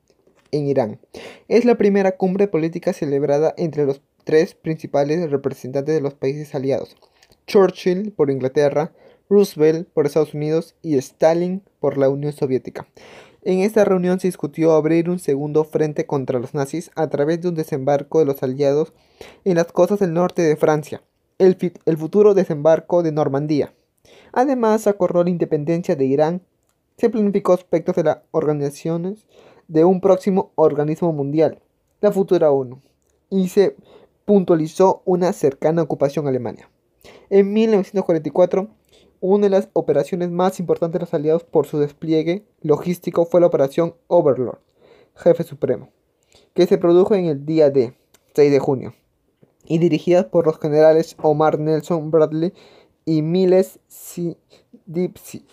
en 0.50 0.66
Irán. 0.66 0.99
Es 1.47 1.64
la 1.64 1.76
primera 1.76 2.16
cumbre 2.16 2.49
política 2.49 2.92
celebrada 2.92 3.54
entre 3.56 3.87
los 3.87 4.02
tres 4.25 4.56
principales 4.56 5.30
representantes 5.30 5.95
de 5.95 6.00
los 6.00 6.14
países 6.14 6.56
aliados. 6.56 6.97
Churchill 7.47 8.11
por 8.11 8.28
Inglaterra, 8.28 8.92
Roosevelt 9.30 9.88
por 9.90 10.06
Estados 10.06 10.35
Unidos 10.35 10.75
y 10.83 10.97
Stalin 10.97 11.62
por 11.78 11.99
la 11.99 12.09
Unión 12.09 12.33
Soviética. 12.33 12.88
En 13.47 13.61
esta 13.61 13.85
reunión 13.85 14.19
se 14.19 14.26
discutió 14.26 14.73
abrir 14.73 15.09
un 15.09 15.21
segundo 15.21 15.62
frente 15.62 16.05
contra 16.05 16.41
los 16.41 16.53
nazis 16.53 16.91
a 16.97 17.07
través 17.07 17.41
de 17.41 17.49
un 17.49 17.55
desembarco 17.55 18.19
de 18.19 18.25
los 18.25 18.43
aliados 18.43 18.93
en 19.45 19.55
las 19.55 19.71
costas 19.71 20.00
del 20.00 20.15
norte 20.15 20.43
de 20.43 20.57
Francia, 20.57 21.05
el, 21.38 21.57
futuro 21.97 22.35
desembarco 22.35 23.05
de 23.05 23.12
Normandía. 23.12 23.73
Además, 24.33 24.88
acordó 24.88 25.23
la 25.23 25.31
independencia 25.31 25.95
de 25.95 26.07
Irán. 26.07 26.43
Se 26.97 27.09
planificó 27.09 27.53
aspectos 27.53 27.95
de 27.95 28.03
las 28.03 28.19
organizaciones 28.33 29.29
de 29.69 29.85
un 29.85 30.00
próximo 30.00 30.50
organismo 30.57 31.12
mundial, 31.12 31.62
la 32.00 32.11
futura 32.11 32.50
ONU, 32.50 32.81
y 33.31 33.47
se 33.50 33.76
puntualizó 34.25 35.03
una 35.05 35.33
cercana 35.33 35.83
ocupación 35.83 36.26
alemana. 36.26 36.69
En 37.31 37.53
1944, 37.53 38.71
una 39.20 39.44
de 39.46 39.50
las 39.50 39.68
operaciones 39.73 40.30
más 40.30 40.61
importantes 40.61 40.99
de 41.00 41.04
los 41.04 41.14
aliados 41.14 41.44
por 41.44 41.66
su 41.66 41.78
despliegue 41.78 42.44
logístico 42.62 43.26
fue 43.26 43.40
la 43.40 43.46
Operación 43.46 43.94
Overlord, 44.06 44.58
Jefe 45.14 45.44
Supremo, 45.44 45.90
que 46.54 46.66
se 46.66 46.78
produjo 46.78 47.14
en 47.14 47.26
el 47.26 47.46
día 47.46 47.70
de 47.70 47.96
6 48.35 48.52
de 48.52 48.58
junio 48.58 48.94
y 49.64 49.78
dirigida 49.78 50.30
por 50.30 50.46
los 50.46 50.58
generales 50.58 51.16
Omar 51.23 51.58
Nelson 51.58 52.11
Bradley 52.11 52.52
y 53.04 53.23
Miles 53.23 53.78
C. 53.88 54.37
Dipsy. 54.87 55.46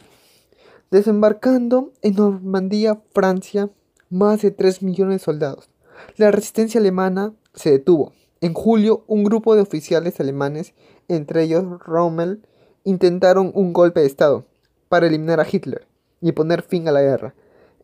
Desembarcando 0.91 1.91
en 2.01 2.15
Normandía, 2.15 3.01
Francia, 3.13 3.69
más 4.09 4.41
de 4.41 4.51
3 4.51 4.83
millones 4.83 5.21
de 5.21 5.25
soldados. 5.25 5.69
La 6.17 6.31
resistencia 6.31 6.79
alemana 6.79 7.33
se 7.53 7.71
detuvo. 7.71 8.13
En 8.41 8.53
julio, 8.53 9.03
un 9.07 9.23
grupo 9.23 9.55
de 9.55 9.61
oficiales 9.61 10.19
alemanes 10.19 10.73
entre 11.07 11.43
ellos 11.43 11.65
Rommel, 11.79 12.45
intentaron 12.83 13.51
un 13.53 13.73
golpe 13.73 14.01
de 14.01 14.05
Estado 14.05 14.45
para 14.89 15.07
eliminar 15.07 15.39
a 15.39 15.47
Hitler 15.49 15.87
y 16.21 16.31
poner 16.31 16.61
fin 16.61 16.87
a 16.87 16.91
la 16.91 17.01
guerra. 17.01 17.35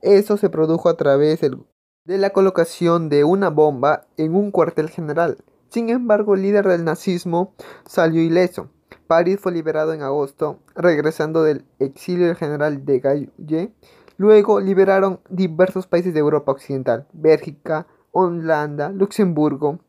Eso 0.01 0.37
se 0.37 0.49
produjo 0.49 0.89
a 0.89 0.97
través 0.97 1.41
de 1.41 2.17
la 2.17 2.29
colocación 2.31 3.09
de 3.09 3.23
una 3.23 3.49
bomba 3.49 4.07
en 4.17 4.35
un 4.35 4.51
cuartel 4.51 4.89
general. 4.89 5.37
Sin 5.69 5.89
embargo, 5.89 6.35
el 6.35 6.41
líder 6.41 6.67
del 6.67 6.83
nazismo 6.83 7.53
salió 7.85 8.21
ileso. 8.21 8.69
París 9.07 9.39
fue 9.39 9.51
liberado 9.51 9.93
en 9.93 10.01
agosto, 10.01 10.59
regresando 10.75 11.43
del 11.43 11.65
exilio 11.79 12.27
del 12.27 12.35
general 12.35 12.85
de 12.85 12.99
Gaulle. 12.99 13.73
Luego 14.17 14.59
liberaron 14.59 15.19
diversos 15.29 15.87
países 15.87 16.13
de 16.13 16.19
Europa 16.19 16.51
Occidental, 16.51 17.07
Bélgica, 17.13 17.87
Holanda, 18.11 18.89
Luxemburgo, 18.89 19.79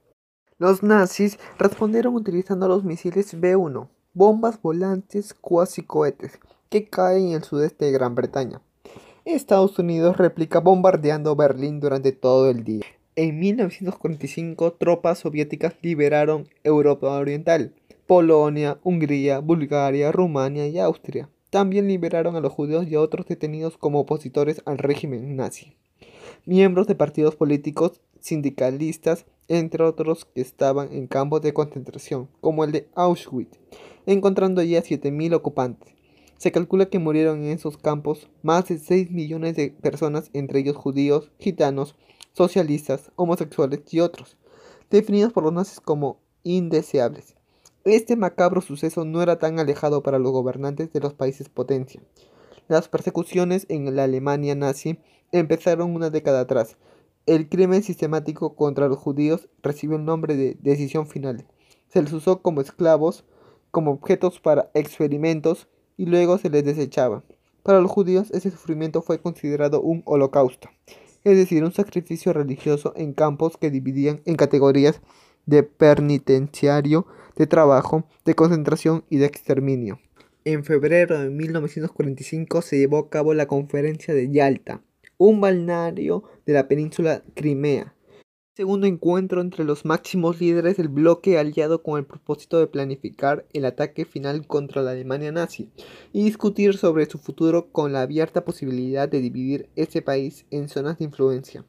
los 0.61 0.83
nazis 0.83 1.39
respondieron 1.59 2.15
utilizando 2.15 2.69
los 2.69 2.85
misiles 2.85 3.41
B-1, 3.41 3.89
bombas 4.13 4.61
volantes 4.61 5.35
cuasi 5.35 5.83
cohetes, 5.83 6.39
que 6.69 6.89
caen 6.89 7.29
en 7.29 7.33
el 7.35 7.45
sudeste 7.45 7.85
de 7.85 7.93
Gran 7.93 8.15
Bretaña. 8.15 8.61
Estados 9.25 9.79
Unidos 9.79 10.17
replica 10.17 10.59
bombardeando 10.61 11.37
Berlín 11.37 11.79
durante 11.79 12.13
todo 12.13 12.51
el 12.51 12.65
día. 12.65 12.85
En 13.17 13.39
1945, 13.39 14.73
tropas 14.73 15.19
soviéticas 15.19 15.75
liberaron 15.83 16.49
Europa 16.65 17.09
Oriental, 17.09 17.75
Polonia, 18.07 18.79
Hungría, 18.83 19.39
Bulgaria, 19.41 20.11
Rumania 20.11 20.67
y 20.67 20.79
Austria. 20.79 21.29
También 21.51 21.87
liberaron 21.87 22.35
a 22.35 22.41
los 22.41 22.53
judíos 22.53 22.87
y 22.89 22.95
a 22.95 23.01
otros 23.01 23.27
detenidos 23.27 23.77
como 23.77 24.01
opositores 24.01 24.63
al 24.65 24.79
régimen 24.79 25.37
nazi. 25.37 25.77
Miembros 26.47 26.87
de 26.87 26.95
partidos 26.95 27.37
políticos, 27.37 28.01
sindicalistas 28.21 29.27
entre 29.51 29.83
otros 29.83 30.27
que 30.27 30.41
estaban 30.41 30.93
en 30.93 31.09
campos 31.09 31.43
de 31.43 31.53
concentración, 31.53 32.29
como 32.41 32.63
el 32.63 32.71
de 32.71 32.89
Auschwitz, 32.95 33.59
encontrando 34.07 34.61
allí 34.61 34.77
a 34.77 34.83
7.000 34.83 35.35
ocupantes. 35.35 35.93
Se 36.39 36.53
calcula 36.53 36.87
que 36.87 37.01
murieron 37.01 37.43
en 37.43 37.51
esos 37.51 37.77
campos 37.77 38.31
más 38.43 38.69
de 38.69 38.79
6 38.79 39.11
millones 39.11 39.57
de 39.57 39.71
personas, 39.71 40.31
entre 40.35 40.61
ellos 40.61 40.77
judíos, 40.77 41.33
gitanos, 41.41 41.97
socialistas, 42.33 43.11
homosexuales 43.17 43.81
y 43.91 43.99
otros, 43.99 44.37
definidos 44.89 45.33
por 45.33 45.43
los 45.43 45.53
nazis 45.53 45.81
como 45.81 46.21
indeseables. 46.45 47.35
Este 47.85 48.15
macabro 48.15 48.61
suceso 48.61 49.05
no 49.05 49.21
era 49.21 49.41
tan 49.41 49.59
alejado 49.59 50.05
para 50.05 50.21
los 50.21 50.31
gobernantes 50.31 50.93
de 50.93 51.01
los 51.01 51.13
países 51.13 51.49
potencia. 51.49 52.01
Las 52.69 52.89
persecuciones 52.89 53.67
en 53.69 53.97
la 53.97 54.05
Alemania 54.05 54.55
nazi 54.55 55.01
empezaron 55.33 55.93
una 55.93 56.09
década 56.09 56.41
atrás, 56.41 56.77
el 57.31 57.49
crimen 57.49 57.85
sistemático 57.85 58.57
contra 58.57 58.89
los 58.89 58.99
judíos 58.99 59.49
recibió 59.63 59.97
el 59.97 60.05
nombre 60.05 60.35
de 60.35 60.57
decisión 60.61 61.07
final. 61.07 61.47
Se 61.87 62.03
les 62.03 62.13
usó 62.13 62.43
como 62.43 62.61
esclavos, 62.61 63.25
como 63.71 63.93
objetos 63.93 64.41
para 64.41 64.73
experimentos 64.75 65.69
y 65.97 66.07
luego 66.07 66.39
se 66.39 66.51
les 66.51 66.65
desechaba. 66.65 67.23
Para 67.63 67.81
los 67.81 67.89
judíos 67.89 68.33
ese 68.33 68.51
sufrimiento 68.51 69.01
fue 69.01 69.21
considerado 69.21 69.81
un 69.81 70.03
holocausto, 70.07 70.71
es 71.23 71.37
decir, 71.37 71.63
un 71.63 71.73
sacrificio 71.73 72.33
religioso 72.33 72.95
en 72.97 73.13
campos 73.13 73.57
que 73.57 73.71
dividían 73.71 74.23
en 74.25 74.35
categorías 74.35 75.01
de 75.47 75.63
penitenciario, 75.63 77.07
de 77.37 77.47
trabajo, 77.47 78.09
de 78.25 78.35
concentración 78.35 79.05
y 79.09 79.19
de 79.19 79.27
exterminio. 79.27 80.01
En 80.45 80.65
febrero 80.65 81.17
de 81.17 81.31
1945 81.31 82.63
se 82.63 82.79
llevó 82.79 82.99
a 82.99 83.09
cabo 83.09 83.35
la 83.35 83.47
conferencia 83.47 84.15
de 84.15 84.33
Yalta, 84.33 84.83
un 85.21 85.39
balneario 85.39 86.25
de 86.47 86.55
la 86.55 86.67
península 86.67 87.23
Crimea. 87.35 87.95
Segundo 88.57 88.87
encuentro 88.87 89.43
entre 89.43 89.65
los 89.65 89.85
máximos 89.85 90.41
líderes 90.41 90.79
del 90.79 90.89
bloque 90.89 91.37
aliado 91.37 91.83
con 91.83 91.99
el 91.99 92.07
propósito 92.07 92.59
de 92.59 92.67
planificar 92.67 93.47
el 93.53 93.67
ataque 93.67 94.07
final 94.07 94.47
contra 94.47 94.81
la 94.81 94.93
Alemania 94.93 95.31
nazi 95.31 95.69
y 96.15 96.25
discutir 96.25 96.79
sobre 96.79 97.05
su 97.05 97.19
futuro 97.19 97.71
con 97.71 97.93
la 97.93 98.01
abierta 98.01 98.47
posibilidad 98.47 99.11
de 99.11 99.21
dividir 99.21 99.69
ese 99.77 100.01
país 100.01 100.47
en 100.51 100.71
zonas 100.71 100.99
de 100.99 101.05
influencia. 101.05 101.67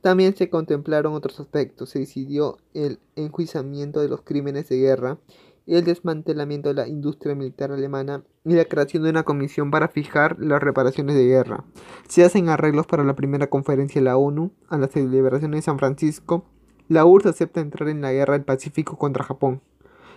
También 0.00 0.34
se 0.34 0.48
contemplaron 0.48 1.12
otros 1.12 1.38
aspectos. 1.40 1.90
Se 1.90 1.98
decidió 1.98 2.56
el 2.72 3.00
enjuiciamiento 3.16 4.00
de 4.00 4.08
los 4.08 4.22
crímenes 4.22 4.70
de 4.70 4.78
guerra 4.78 5.18
el 5.66 5.84
desmantelamiento 5.84 6.68
de 6.68 6.74
la 6.74 6.88
industria 6.88 7.34
militar 7.34 7.72
alemana 7.72 8.22
y 8.44 8.54
la 8.54 8.66
creación 8.66 9.02
de 9.02 9.10
una 9.10 9.22
comisión 9.22 9.70
para 9.70 9.88
fijar 9.88 10.36
las 10.38 10.62
reparaciones 10.62 11.16
de 11.16 11.26
guerra. 11.26 11.64
Se 12.08 12.24
hacen 12.24 12.48
arreglos 12.48 12.86
para 12.86 13.04
la 13.04 13.16
primera 13.16 13.48
conferencia 13.48 14.00
de 14.00 14.04
la 14.04 14.16
ONU 14.16 14.52
a 14.68 14.76
las 14.76 14.90
celebraciones 14.90 15.58
de 15.58 15.62
San 15.62 15.78
Francisco. 15.78 16.44
La 16.88 17.06
URSS 17.06 17.26
acepta 17.26 17.60
entrar 17.60 17.88
en 17.88 18.02
la 18.02 18.12
guerra 18.12 18.34
del 18.34 18.44
Pacífico 18.44 18.98
contra 18.98 19.24
Japón. 19.24 19.62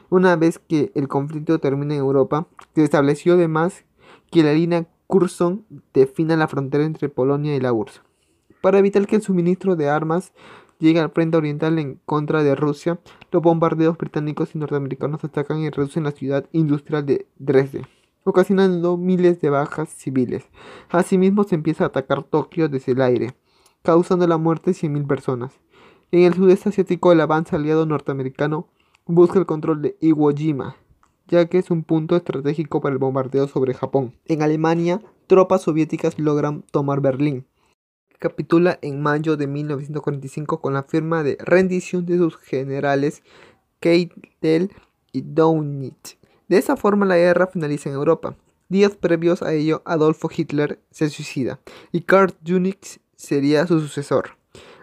Una 0.10 0.36
vez 0.36 0.60
que 0.60 0.92
el 0.96 1.08
conflicto 1.08 1.60
termina 1.60 1.94
en 1.94 2.02
Europa, 2.02 2.48
se 2.76 2.84
estableció 2.84 3.34
además 3.34 3.86
que 4.32 4.44
la 4.44 4.54
línea 4.54 4.88
Curzon 5.08 5.66
defina 5.94 6.36
la 6.36 6.48
frontera 6.48 6.84
entre 6.84 7.10
Polonia 7.10 7.56
y 7.56 7.62
la 7.62 7.72
URSS. 7.72 8.02
Para 8.62 8.80
evitar 8.80 9.08
que 9.08 9.16
el 9.16 9.22
suministro 9.22 9.76
de 9.76 9.90
armas 9.90 10.34
llega 10.80 11.04
al 11.04 11.12
frente 11.12 11.38
oriental 11.38 11.80
en 11.80 12.00
contra 12.06 12.44
de 12.44 12.56
Rusia, 12.56 13.00
los 13.32 13.42
bombardeos 13.42 13.98
británicos 13.98 14.56
y 14.56 14.60
norteamericanos 14.60 15.24
atacan 15.24 15.60
y 15.60 15.70
reducen 15.70 16.04
la 16.04 16.12
ciudad 16.12 16.46
industrial 16.52 17.06
de 17.06 17.28
Dresde, 17.38 17.86
ocasionando 18.24 18.98
miles 18.98 19.42
de 19.42 19.50
bajas 19.50 19.90
civiles. 19.90 20.46
Asimismo, 20.90 21.44
se 21.44 21.56
empieza 21.56 21.84
a 21.84 21.88
atacar 21.88 22.24
Tokio 22.24 22.70
desde 22.70 22.94
el 22.94 23.02
aire, 23.02 23.36
causando 23.84 24.28
la 24.28 24.38
muerte 24.38 24.72
de 24.72 24.78
100.000 24.78 25.08
personas. 25.08 25.54
En 26.12 26.22
el 26.22 26.34
sudeste 26.34 26.70
asiático, 26.70 27.12
el 27.12 27.22
avance 27.22 27.56
aliado 27.56 27.86
norteamericano 27.86 28.68
busca 29.06 29.40
el 29.40 29.46
control 29.46 29.82
de 29.82 29.98
Iwo 30.00 30.32
Jima, 30.32 30.76
ya 31.28 31.46
que 31.48 31.58
es 31.58 31.70
un 31.72 31.84
punto 31.84 32.16
estratégico 32.16 32.82
para 32.82 32.94
el 32.94 33.00
bombardeo 33.00 33.48
sobre 33.48 33.74
Japón. 33.74 34.14
En 34.26 34.42
Alemania, 34.42 35.02
tropas 35.28 35.64
soviéticas 35.64 36.18
logran 36.18 36.64
tomar 36.72 37.02
Berlín 37.02 37.46
capitula 38.20 38.80
en 38.82 39.02
mayo 39.02 39.38
de 39.38 39.48
1945 39.48 40.62
con 40.62 40.74
la 40.74 40.84
firma 40.84 41.24
de 41.24 41.38
rendición 41.40 42.06
de 42.06 42.18
sus 42.18 42.38
generales 42.38 43.24
Keitel 43.80 44.72
y 45.12 45.22
Dönitz. 45.22 46.18
De 46.48 46.58
esa 46.58 46.78
forma 46.78 47.06
la 47.06 47.18
guerra 47.18 47.48
finaliza 47.48 47.90
en 47.90 47.96
Europa. 47.96 48.36
Días 48.70 48.96
previos 48.96 49.42
a 49.42 49.54
ello, 49.54 49.82
Adolfo 49.86 50.30
Hitler 50.36 50.80
se 50.92 51.10
suicida 51.10 51.60
y 51.92 52.02
Karl 52.02 52.34
Junix 52.46 53.00
sería 53.16 53.66
su 53.68 53.80
sucesor. 53.80 54.32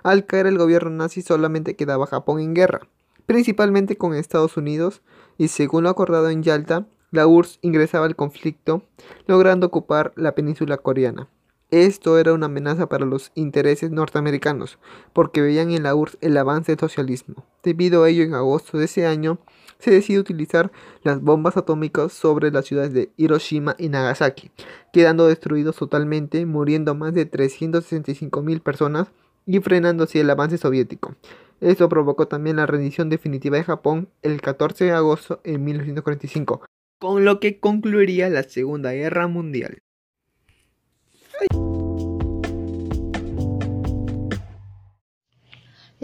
Al 0.02 0.26
caer 0.26 0.46
el 0.46 0.58
gobierno 0.58 0.90
nazi 0.90 1.22
solamente 1.22 1.76
quedaba 1.76 2.06
Japón 2.06 2.40
en 2.40 2.54
guerra, 2.54 2.80
principalmente 3.26 3.96
con 3.96 4.14
Estados 4.14 4.56
Unidos, 4.56 5.02
y 5.38 5.48
según 5.48 5.84
lo 5.84 5.90
acordado 5.90 6.30
en 6.30 6.42
Yalta, 6.42 6.86
la 7.10 7.26
URSS 7.26 7.58
ingresaba 7.62 8.06
al 8.06 8.16
conflicto, 8.16 8.82
logrando 9.26 9.66
ocupar 9.66 10.12
la 10.16 10.34
península 10.34 10.76
coreana. 10.78 11.28
Esto 11.70 12.18
era 12.18 12.32
una 12.32 12.46
amenaza 12.46 12.88
para 12.88 13.06
los 13.06 13.32
intereses 13.34 13.90
norteamericanos, 13.90 14.78
porque 15.12 15.40
veían 15.40 15.70
en 15.72 15.82
la 15.82 15.94
URSS 15.94 16.18
el 16.20 16.36
avance 16.36 16.72
del 16.72 16.78
socialismo. 16.78 17.46
Debido 17.62 18.04
a 18.04 18.10
ello, 18.10 18.22
en 18.22 18.34
agosto 18.34 18.78
de 18.78 18.84
ese 18.84 19.06
año, 19.06 19.38
se 19.78 19.90
decide 19.90 20.18
utilizar 20.18 20.70
las 21.02 21.20
bombas 21.20 21.56
atómicas 21.56 22.12
sobre 22.12 22.50
las 22.50 22.66
ciudades 22.66 22.92
de 22.92 23.10
Hiroshima 23.16 23.74
y 23.78 23.88
Nagasaki, 23.88 24.50
quedando 24.92 25.26
destruidos 25.26 25.76
totalmente, 25.76 26.46
muriendo 26.46 26.94
más 26.94 27.12
de 27.12 27.30
365.000 27.30 28.60
personas 28.60 29.08
y 29.46 29.60
frenando 29.60 30.04
así 30.04 30.18
el 30.18 30.30
avance 30.30 30.58
soviético. 30.58 31.16
Esto 31.60 31.88
provocó 31.88 32.28
también 32.28 32.56
la 32.56 32.66
rendición 32.66 33.08
definitiva 33.08 33.56
de 33.56 33.64
Japón 33.64 34.08
el 34.22 34.40
14 34.40 34.84
de 34.84 34.92
agosto 34.92 35.40
de 35.44 35.58
1945, 35.58 36.64
con 37.00 37.24
lo 37.24 37.40
que 37.40 37.58
concluiría 37.58 38.28
la 38.30 38.42
Segunda 38.42 38.92
Guerra 38.92 39.28
Mundial. 39.28 39.78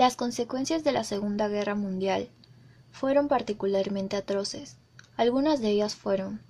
Las 0.00 0.16
consecuencias 0.16 0.82
de 0.82 0.92
la 0.92 1.04
Segunda 1.04 1.48
Guerra 1.48 1.74
Mundial 1.74 2.30
fueron 2.90 3.28
particularmente 3.28 4.16
atroces. 4.16 4.78
Algunas 5.18 5.60
de 5.60 5.68
ellas 5.68 5.94
fueron 5.94 6.40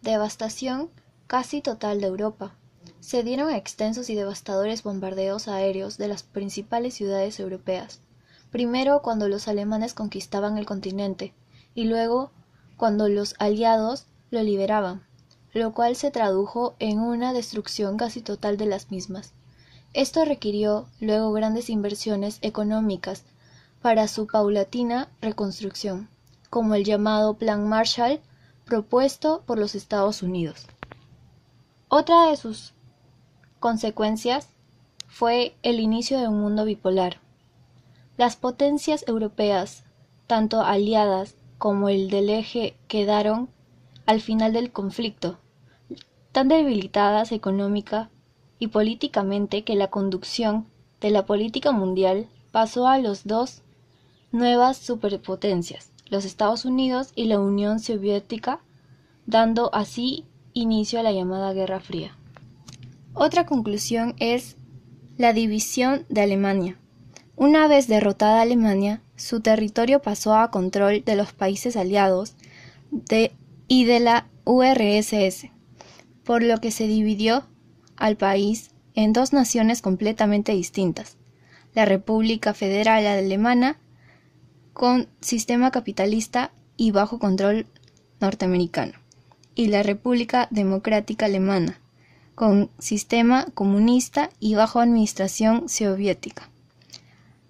devastación 0.00 0.88
casi 1.26 1.60
total 1.60 2.00
de 2.00 2.06
Europa. 2.06 2.54
Se 3.00 3.22
dieron 3.22 3.52
extensos 3.52 4.08
y 4.08 4.14
devastadores 4.14 4.82
bombardeos 4.82 5.48
aéreos 5.48 5.98
de 5.98 6.08
las 6.08 6.22
principales 6.22 6.94
ciudades 6.94 7.38
europeas, 7.40 8.00
primero 8.50 9.02
cuando 9.02 9.28
los 9.28 9.48
alemanes 9.48 9.92
conquistaban 9.92 10.56
el 10.56 10.64
continente 10.64 11.34
y 11.74 11.84
luego 11.84 12.30
cuando 12.78 13.10
los 13.10 13.34
aliados 13.38 14.06
lo 14.30 14.42
liberaban, 14.42 15.04
lo 15.52 15.74
cual 15.74 15.94
se 15.94 16.10
tradujo 16.10 16.74
en 16.78 17.00
una 17.00 17.34
destrucción 17.34 17.98
casi 17.98 18.22
total 18.22 18.56
de 18.56 18.64
las 18.64 18.90
mismas. 18.90 19.34
Esto 19.94 20.24
requirió 20.24 20.88
luego 20.98 21.30
grandes 21.32 21.70
inversiones 21.70 22.40
económicas 22.42 23.22
para 23.80 24.08
su 24.08 24.26
paulatina 24.26 25.08
reconstrucción, 25.20 26.08
como 26.50 26.74
el 26.74 26.84
llamado 26.84 27.34
Plan 27.34 27.68
Marshall 27.68 28.20
propuesto 28.64 29.44
por 29.46 29.56
los 29.56 29.76
Estados 29.76 30.22
Unidos. 30.22 30.66
Otra 31.88 32.26
de 32.26 32.36
sus 32.36 32.74
consecuencias 33.60 34.48
fue 35.06 35.54
el 35.62 35.78
inicio 35.78 36.18
de 36.18 36.26
un 36.26 36.40
mundo 36.40 36.64
bipolar. 36.64 37.20
Las 38.16 38.34
potencias 38.34 39.04
europeas, 39.06 39.84
tanto 40.26 40.62
aliadas 40.62 41.36
como 41.56 41.88
el 41.88 42.10
del 42.10 42.30
eje, 42.30 42.76
quedaron 42.88 43.48
al 44.06 44.20
final 44.20 44.54
del 44.54 44.72
conflicto, 44.72 45.38
tan 46.32 46.48
debilitadas 46.48 47.30
económica 47.30 48.10
y 48.58 48.68
políticamente 48.68 49.64
que 49.64 49.74
la 49.74 49.88
conducción 49.88 50.66
de 51.00 51.10
la 51.10 51.26
política 51.26 51.72
mundial 51.72 52.28
pasó 52.50 52.86
a 52.86 52.98
los 52.98 53.24
dos 53.26 53.62
nuevas 54.32 54.76
superpotencias, 54.76 55.90
los 56.08 56.24
Estados 56.24 56.64
Unidos 56.64 57.12
y 57.14 57.26
la 57.26 57.40
Unión 57.40 57.80
Soviética, 57.80 58.60
dando 59.26 59.74
así 59.74 60.24
inicio 60.52 61.00
a 61.00 61.02
la 61.02 61.12
llamada 61.12 61.52
Guerra 61.52 61.80
Fría. 61.80 62.16
Otra 63.12 63.46
conclusión 63.46 64.14
es 64.18 64.56
la 65.16 65.32
división 65.32 66.04
de 66.08 66.22
Alemania. 66.22 66.78
Una 67.36 67.68
vez 67.68 67.86
derrotada 67.86 68.40
Alemania, 68.40 69.02
su 69.16 69.40
territorio 69.40 70.00
pasó 70.00 70.34
a 70.34 70.50
control 70.50 71.04
de 71.04 71.16
los 71.16 71.32
países 71.32 71.76
aliados 71.76 72.34
y 73.68 73.84
de 73.84 74.00
la 74.00 74.28
URSS, 74.44 75.50
por 76.24 76.42
lo 76.42 76.58
que 76.58 76.70
se 76.70 76.86
dividió 76.86 77.44
al 77.96 78.16
país 78.16 78.70
en 78.94 79.12
dos 79.12 79.32
naciones 79.32 79.82
completamente 79.82 80.52
distintas, 80.52 81.16
la 81.74 81.84
República 81.84 82.54
Federal 82.54 83.06
Alemana 83.06 83.78
con 84.72 85.08
sistema 85.20 85.70
capitalista 85.70 86.50
y 86.76 86.90
bajo 86.90 87.18
control 87.18 87.66
norteamericano, 88.20 88.94
y 89.54 89.68
la 89.68 89.82
República 89.82 90.48
Democrática 90.50 91.26
Alemana, 91.26 91.78
con 92.34 92.70
sistema 92.78 93.46
comunista 93.54 94.30
y 94.40 94.54
bajo 94.54 94.80
administración 94.80 95.68
soviética. 95.68 96.50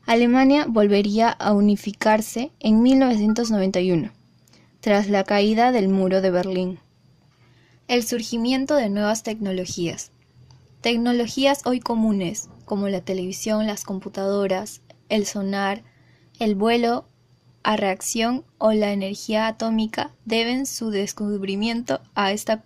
Alemania 0.07 0.66
volvería 0.68 1.30
a 1.30 1.54
unificarse 1.54 2.50
en 2.61 2.83
1991, 2.83 4.11
tras 4.80 5.09
la 5.09 5.24
caída 5.24 5.72
del 5.72 5.88
muro 5.88 6.20
de 6.20 6.30
Berlín. 6.30 6.78
El 7.88 8.02
surgimiento 8.02 8.74
de 8.74 8.90
nuevas 8.90 9.22
tecnologías. 9.22 10.11
Tecnologías 10.85 11.62
hoy 11.64 11.81
comunes, 11.81 12.51
como 12.66 12.90
la 12.90 13.01
televisión, 13.01 13.66
las 13.66 13.85
computadoras, 13.85 14.83
el 15.09 15.25
sonar, 15.25 15.83
el 16.38 16.57
vuelo 16.57 17.07
a 17.62 17.79
reacción 17.79 18.44
o 18.59 18.70
la 18.73 18.92
energía 18.92 19.47
atómica 19.47 20.11
deben 20.27 20.66
su 20.66 20.90
descubrimiento 20.90 22.03
a 22.14 22.33
esta 22.33 22.64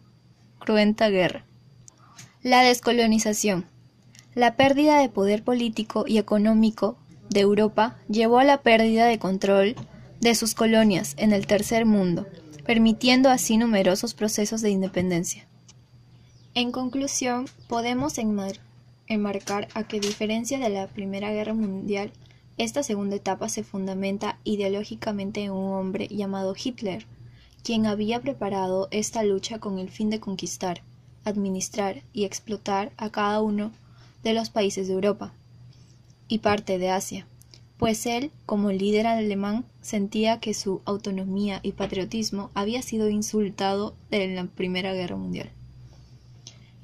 cruenta 0.58 1.10
guerra. 1.10 1.44
La 2.42 2.64
descolonización. 2.64 3.66
La 4.34 4.56
pérdida 4.56 4.98
de 4.98 5.10
poder 5.10 5.44
político 5.44 6.04
y 6.04 6.18
económico 6.18 6.98
de 7.30 7.38
Europa 7.38 7.98
llevó 8.08 8.40
a 8.40 8.44
la 8.44 8.62
pérdida 8.62 9.06
de 9.06 9.20
control 9.20 9.76
de 10.20 10.34
sus 10.34 10.56
colonias 10.56 11.14
en 11.18 11.32
el 11.32 11.46
tercer 11.46 11.86
mundo, 11.86 12.26
permitiendo 12.66 13.30
así 13.30 13.58
numerosos 13.58 14.14
procesos 14.14 14.60
de 14.60 14.70
independencia. 14.70 15.47
En 16.60 16.72
conclusión, 16.72 17.46
podemos 17.68 18.18
enmarcar 19.06 19.68
a 19.74 19.84
que, 19.84 20.00
diferencia 20.00 20.58
de 20.58 20.68
la 20.68 20.88
Primera 20.88 21.30
Guerra 21.30 21.54
Mundial, 21.54 22.10
esta 22.56 22.82
segunda 22.82 23.14
etapa 23.14 23.48
se 23.48 23.62
fundamenta 23.62 24.40
ideológicamente 24.42 25.44
en 25.44 25.52
un 25.52 25.74
hombre 25.74 26.08
llamado 26.08 26.56
Hitler, 26.60 27.06
quien 27.62 27.86
había 27.86 28.20
preparado 28.22 28.88
esta 28.90 29.22
lucha 29.22 29.60
con 29.60 29.78
el 29.78 29.88
fin 29.88 30.10
de 30.10 30.18
conquistar, 30.18 30.82
administrar 31.24 32.02
y 32.12 32.24
explotar 32.24 32.90
a 32.96 33.08
cada 33.10 33.40
uno 33.40 33.70
de 34.24 34.32
los 34.32 34.50
países 34.50 34.88
de 34.88 34.94
Europa 34.94 35.32
y 36.26 36.38
parte 36.38 36.78
de 36.78 36.90
Asia, 36.90 37.24
pues 37.76 38.04
él, 38.04 38.32
como 38.46 38.72
líder 38.72 39.06
alemán, 39.06 39.64
sentía 39.80 40.40
que 40.40 40.54
su 40.54 40.80
autonomía 40.86 41.60
y 41.62 41.70
patriotismo 41.70 42.50
había 42.54 42.82
sido 42.82 43.08
insultado 43.08 43.94
en 44.10 44.34
la 44.34 44.46
Primera 44.46 44.92
Guerra 44.92 45.14
Mundial. 45.14 45.52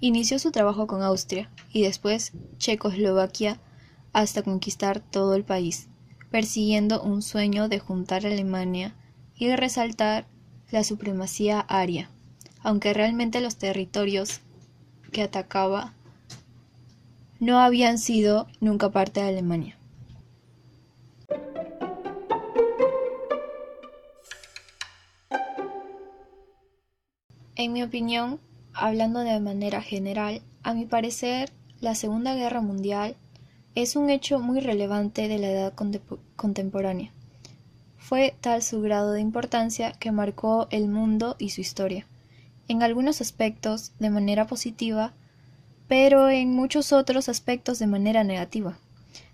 Inició 0.04 0.38
su 0.38 0.50
trabajo 0.50 0.86
con 0.86 1.00
Austria 1.00 1.48
y 1.72 1.80
después 1.80 2.32
Checoslovaquia 2.58 3.58
hasta 4.12 4.42
conquistar 4.42 5.00
todo 5.00 5.34
el 5.34 5.44
país, 5.44 5.88
persiguiendo 6.30 7.02
un 7.02 7.22
sueño 7.22 7.70
de 7.70 7.78
juntar 7.78 8.26
Alemania 8.26 8.94
y 9.34 9.46
de 9.46 9.56
resaltar 9.56 10.26
la 10.70 10.84
supremacía 10.84 11.58
aria, 11.58 12.10
aunque 12.62 12.92
realmente 12.92 13.40
los 13.40 13.56
territorios 13.56 14.40
que 15.10 15.22
atacaba 15.22 15.94
no 17.40 17.58
habían 17.58 17.96
sido 17.96 18.46
nunca 18.60 18.90
parte 18.90 19.22
de 19.22 19.28
Alemania. 19.28 19.78
En 27.56 27.72
mi 27.72 27.82
opinión, 27.82 28.38
hablando 28.74 29.20
de 29.20 29.40
manera 29.40 29.80
general, 29.80 30.42
a 30.62 30.74
mi 30.74 30.84
parecer, 30.84 31.50
la 31.80 31.94
Segunda 31.94 32.34
Guerra 32.34 32.60
Mundial 32.60 33.16
es 33.74 33.96
un 33.96 34.10
hecho 34.10 34.38
muy 34.38 34.60
relevante 34.60 35.28
de 35.28 35.38
la 35.38 35.50
edad 35.50 35.74
contemporánea. 36.36 37.10
Fue 37.98 38.34
tal 38.40 38.62
su 38.62 38.80
grado 38.82 39.12
de 39.12 39.20
importancia 39.20 39.92
que 39.92 40.12
marcó 40.12 40.68
el 40.70 40.88
mundo 40.88 41.36
y 41.38 41.50
su 41.50 41.60
historia, 41.60 42.06
en 42.68 42.82
algunos 42.82 43.20
aspectos 43.20 43.92
de 43.98 44.10
manera 44.10 44.46
positiva, 44.46 45.12
pero 45.88 46.28
en 46.28 46.54
muchos 46.54 46.92
otros 46.92 47.28
aspectos 47.28 47.78
de 47.78 47.86
manera 47.86 48.24
negativa. 48.24 48.78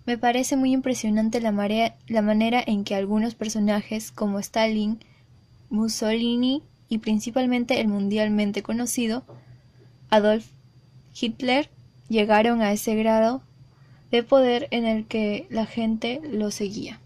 Me 0.07 0.19
parece 0.19 0.57
muy 0.57 0.73
impresionante 0.73 1.41
la, 1.41 1.53
manera 1.53 2.65
en 2.67 2.85
que 2.85 2.95
algunos 2.95 3.35
personajes 3.35 4.11
como 4.11 4.39
Stalin, 4.39 4.99
Mussolini 5.69 6.63
y 6.91 6.99
principalmente 6.99 7.81
el 7.81 7.89
mundialmente 7.89 8.63
conocido 8.63 9.23
Adolf 10.11 10.45
Hitler 11.19 11.71
llegaron 12.09 12.61
a 12.61 12.73
ese 12.73 12.97
grado 12.97 13.41
de 14.11 14.25
poder 14.25 14.67
en 14.73 14.85
el 14.85 15.07
que 15.07 15.47
la 15.51 15.65
gente 15.67 16.21
lo 16.25 16.51
seguía. 16.51 16.99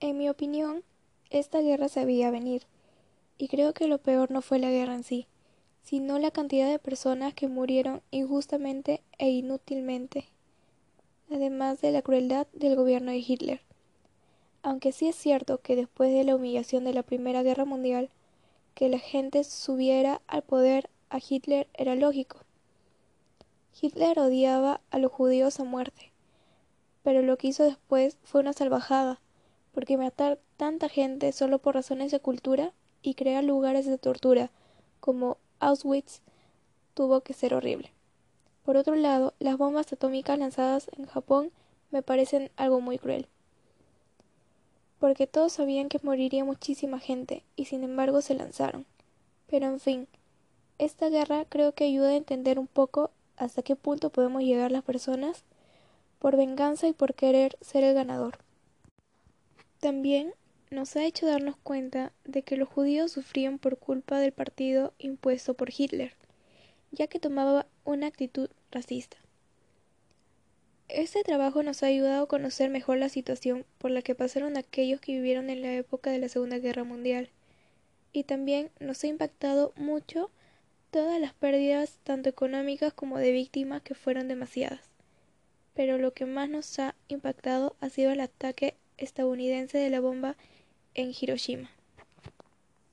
En 0.00 0.16
mi 0.16 0.30
opinión, 0.30 0.82
esta 1.30 1.60
guerra 1.60 1.88
se 1.88 2.04
venir, 2.30 2.62
y 3.36 3.48
creo 3.48 3.74
que 3.74 3.86
lo 3.86 3.98
peor 3.98 4.30
no 4.30 4.40
fue 4.40 4.58
la 4.58 4.70
guerra 4.70 4.94
en 4.94 5.04
sí, 5.04 5.26
sino 5.82 6.18
la 6.18 6.30
cantidad 6.30 6.70
de 6.70 6.78
personas 6.78 7.34
que 7.34 7.48
murieron 7.48 8.00
injustamente 8.10 9.02
e 9.18 9.28
inútilmente 9.30 10.24
además 11.34 11.80
de 11.80 11.92
la 11.92 12.02
crueldad 12.02 12.46
del 12.52 12.76
gobierno 12.76 13.10
de 13.10 13.18
Hitler. 13.18 13.60
Aunque 14.62 14.92
sí 14.92 15.08
es 15.08 15.16
cierto 15.16 15.60
que 15.60 15.76
después 15.76 16.12
de 16.12 16.24
la 16.24 16.36
humillación 16.36 16.84
de 16.84 16.94
la 16.94 17.02
Primera 17.02 17.42
Guerra 17.42 17.64
Mundial, 17.64 18.10
que 18.74 18.88
la 18.88 18.98
gente 18.98 19.44
subiera 19.44 20.22
al 20.26 20.42
poder 20.42 20.88
a 21.10 21.18
Hitler 21.18 21.68
era 21.74 21.94
lógico. 21.94 22.38
Hitler 23.80 24.18
odiaba 24.18 24.80
a 24.90 24.98
los 24.98 25.10
judíos 25.10 25.58
a 25.58 25.64
muerte, 25.64 26.12
pero 27.02 27.22
lo 27.22 27.36
que 27.36 27.48
hizo 27.48 27.64
después 27.64 28.18
fue 28.22 28.40
una 28.40 28.52
salvajada, 28.52 29.20
porque 29.72 29.96
matar 29.96 30.38
tanta 30.56 30.88
gente 30.88 31.32
solo 31.32 31.58
por 31.58 31.74
razones 31.74 32.12
de 32.12 32.20
cultura 32.20 32.72
y 33.02 33.14
crear 33.14 33.42
lugares 33.42 33.86
de 33.86 33.98
tortura 33.98 34.50
como 35.00 35.38
Auschwitz 35.58 36.20
tuvo 36.94 37.22
que 37.22 37.32
ser 37.32 37.54
horrible. 37.54 37.92
Por 38.64 38.76
otro 38.76 38.94
lado, 38.94 39.34
las 39.38 39.58
bombas 39.58 39.92
atómicas 39.92 40.38
lanzadas 40.38 40.88
en 40.96 41.06
Japón 41.06 41.50
me 41.90 42.02
parecen 42.02 42.50
algo 42.56 42.80
muy 42.80 42.98
cruel. 42.98 43.26
Porque 44.98 45.26
todos 45.26 45.52
sabían 45.52 45.88
que 45.88 45.98
moriría 46.02 46.44
muchísima 46.44 47.00
gente 47.00 47.42
y 47.56 47.64
sin 47.64 47.82
embargo 47.82 48.22
se 48.22 48.34
lanzaron. 48.34 48.86
Pero 49.48 49.66
en 49.66 49.80
fin, 49.80 50.08
esta 50.78 51.08
guerra 51.08 51.44
creo 51.48 51.72
que 51.72 51.84
ayuda 51.84 52.10
a 52.10 52.16
entender 52.16 52.58
un 52.58 52.68
poco 52.68 53.10
hasta 53.36 53.62
qué 53.62 53.76
punto 53.76 54.10
podemos 54.10 54.42
llegar 54.42 54.70
las 54.70 54.84
personas 54.84 55.44
por 56.18 56.36
venganza 56.36 56.86
y 56.86 56.92
por 56.92 57.14
querer 57.14 57.58
ser 57.60 57.82
el 57.82 57.94
ganador. 57.94 58.38
También 59.80 60.32
nos 60.70 60.94
ha 60.96 61.04
hecho 61.04 61.26
darnos 61.26 61.56
cuenta 61.56 62.12
de 62.24 62.42
que 62.42 62.56
los 62.56 62.68
judíos 62.68 63.10
sufrían 63.10 63.58
por 63.58 63.78
culpa 63.78 64.18
del 64.18 64.32
partido 64.32 64.92
impuesto 64.98 65.54
por 65.54 65.70
Hitler, 65.76 66.14
ya 66.92 67.08
que 67.08 67.18
tomaba 67.18 67.66
una 67.84 68.06
actitud 68.06 68.48
racista. 68.70 69.16
Este 70.88 71.24
trabajo 71.24 71.62
nos 71.62 71.82
ha 71.82 71.86
ayudado 71.86 72.24
a 72.24 72.28
conocer 72.28 72.68
mejor 72.68 72.98
la 72.98 73.08
situación 73.08 73.64
por 73.78 73.90
la 73.90 74.02
que 74.02 74.14
pasaron 74.14 74.56
aquellos 74.56 75.00
que 75.00 75.12
vivieron 75.12 75.48
en 75.48 75.62
la 75.62 75.72
época 75.74 76.10
de 76.10 76.18
la 76.18 76.28
Segunda 76.28 76.58
Guerra 76.58 76.84
Mundial, 76.84 77.30
y 78.12 78.24
también 78.24 78.70
nos 78.78 79.02
ha 79.02 79.06
impactado 79.06 79.72
mucho 79.74 80.30
todas 80.90 81.18
las 81.18 81.32
pérdidas 81.32 81.98
tanto 82.04 82.28
económicas 82.28 82.92
como 82.92 83.18
de 83.18 83.32
víctimas 83.32 83.80
que 83.80 83.94
fueron 83.94 84.28
demasiadas. 84.28 84.80
Pero 85.72 85.96
lo 85.96 86.12
que 86.12 86.26
más 86.26 86.50
nos 86.50 86.78
ha 86.78 86.94
impactado 87.08 87.74
ha 87.80 87.88
sido 87.88 88.10
el 88.10 88.20
ataque 88.20 88.76
estadounidense 88.98 89.78
de 89.78 89.88
la 89.88 90.00
bomba 90.00 90.36
en 90.92 91.14
Hiroshima. 91.18 91.70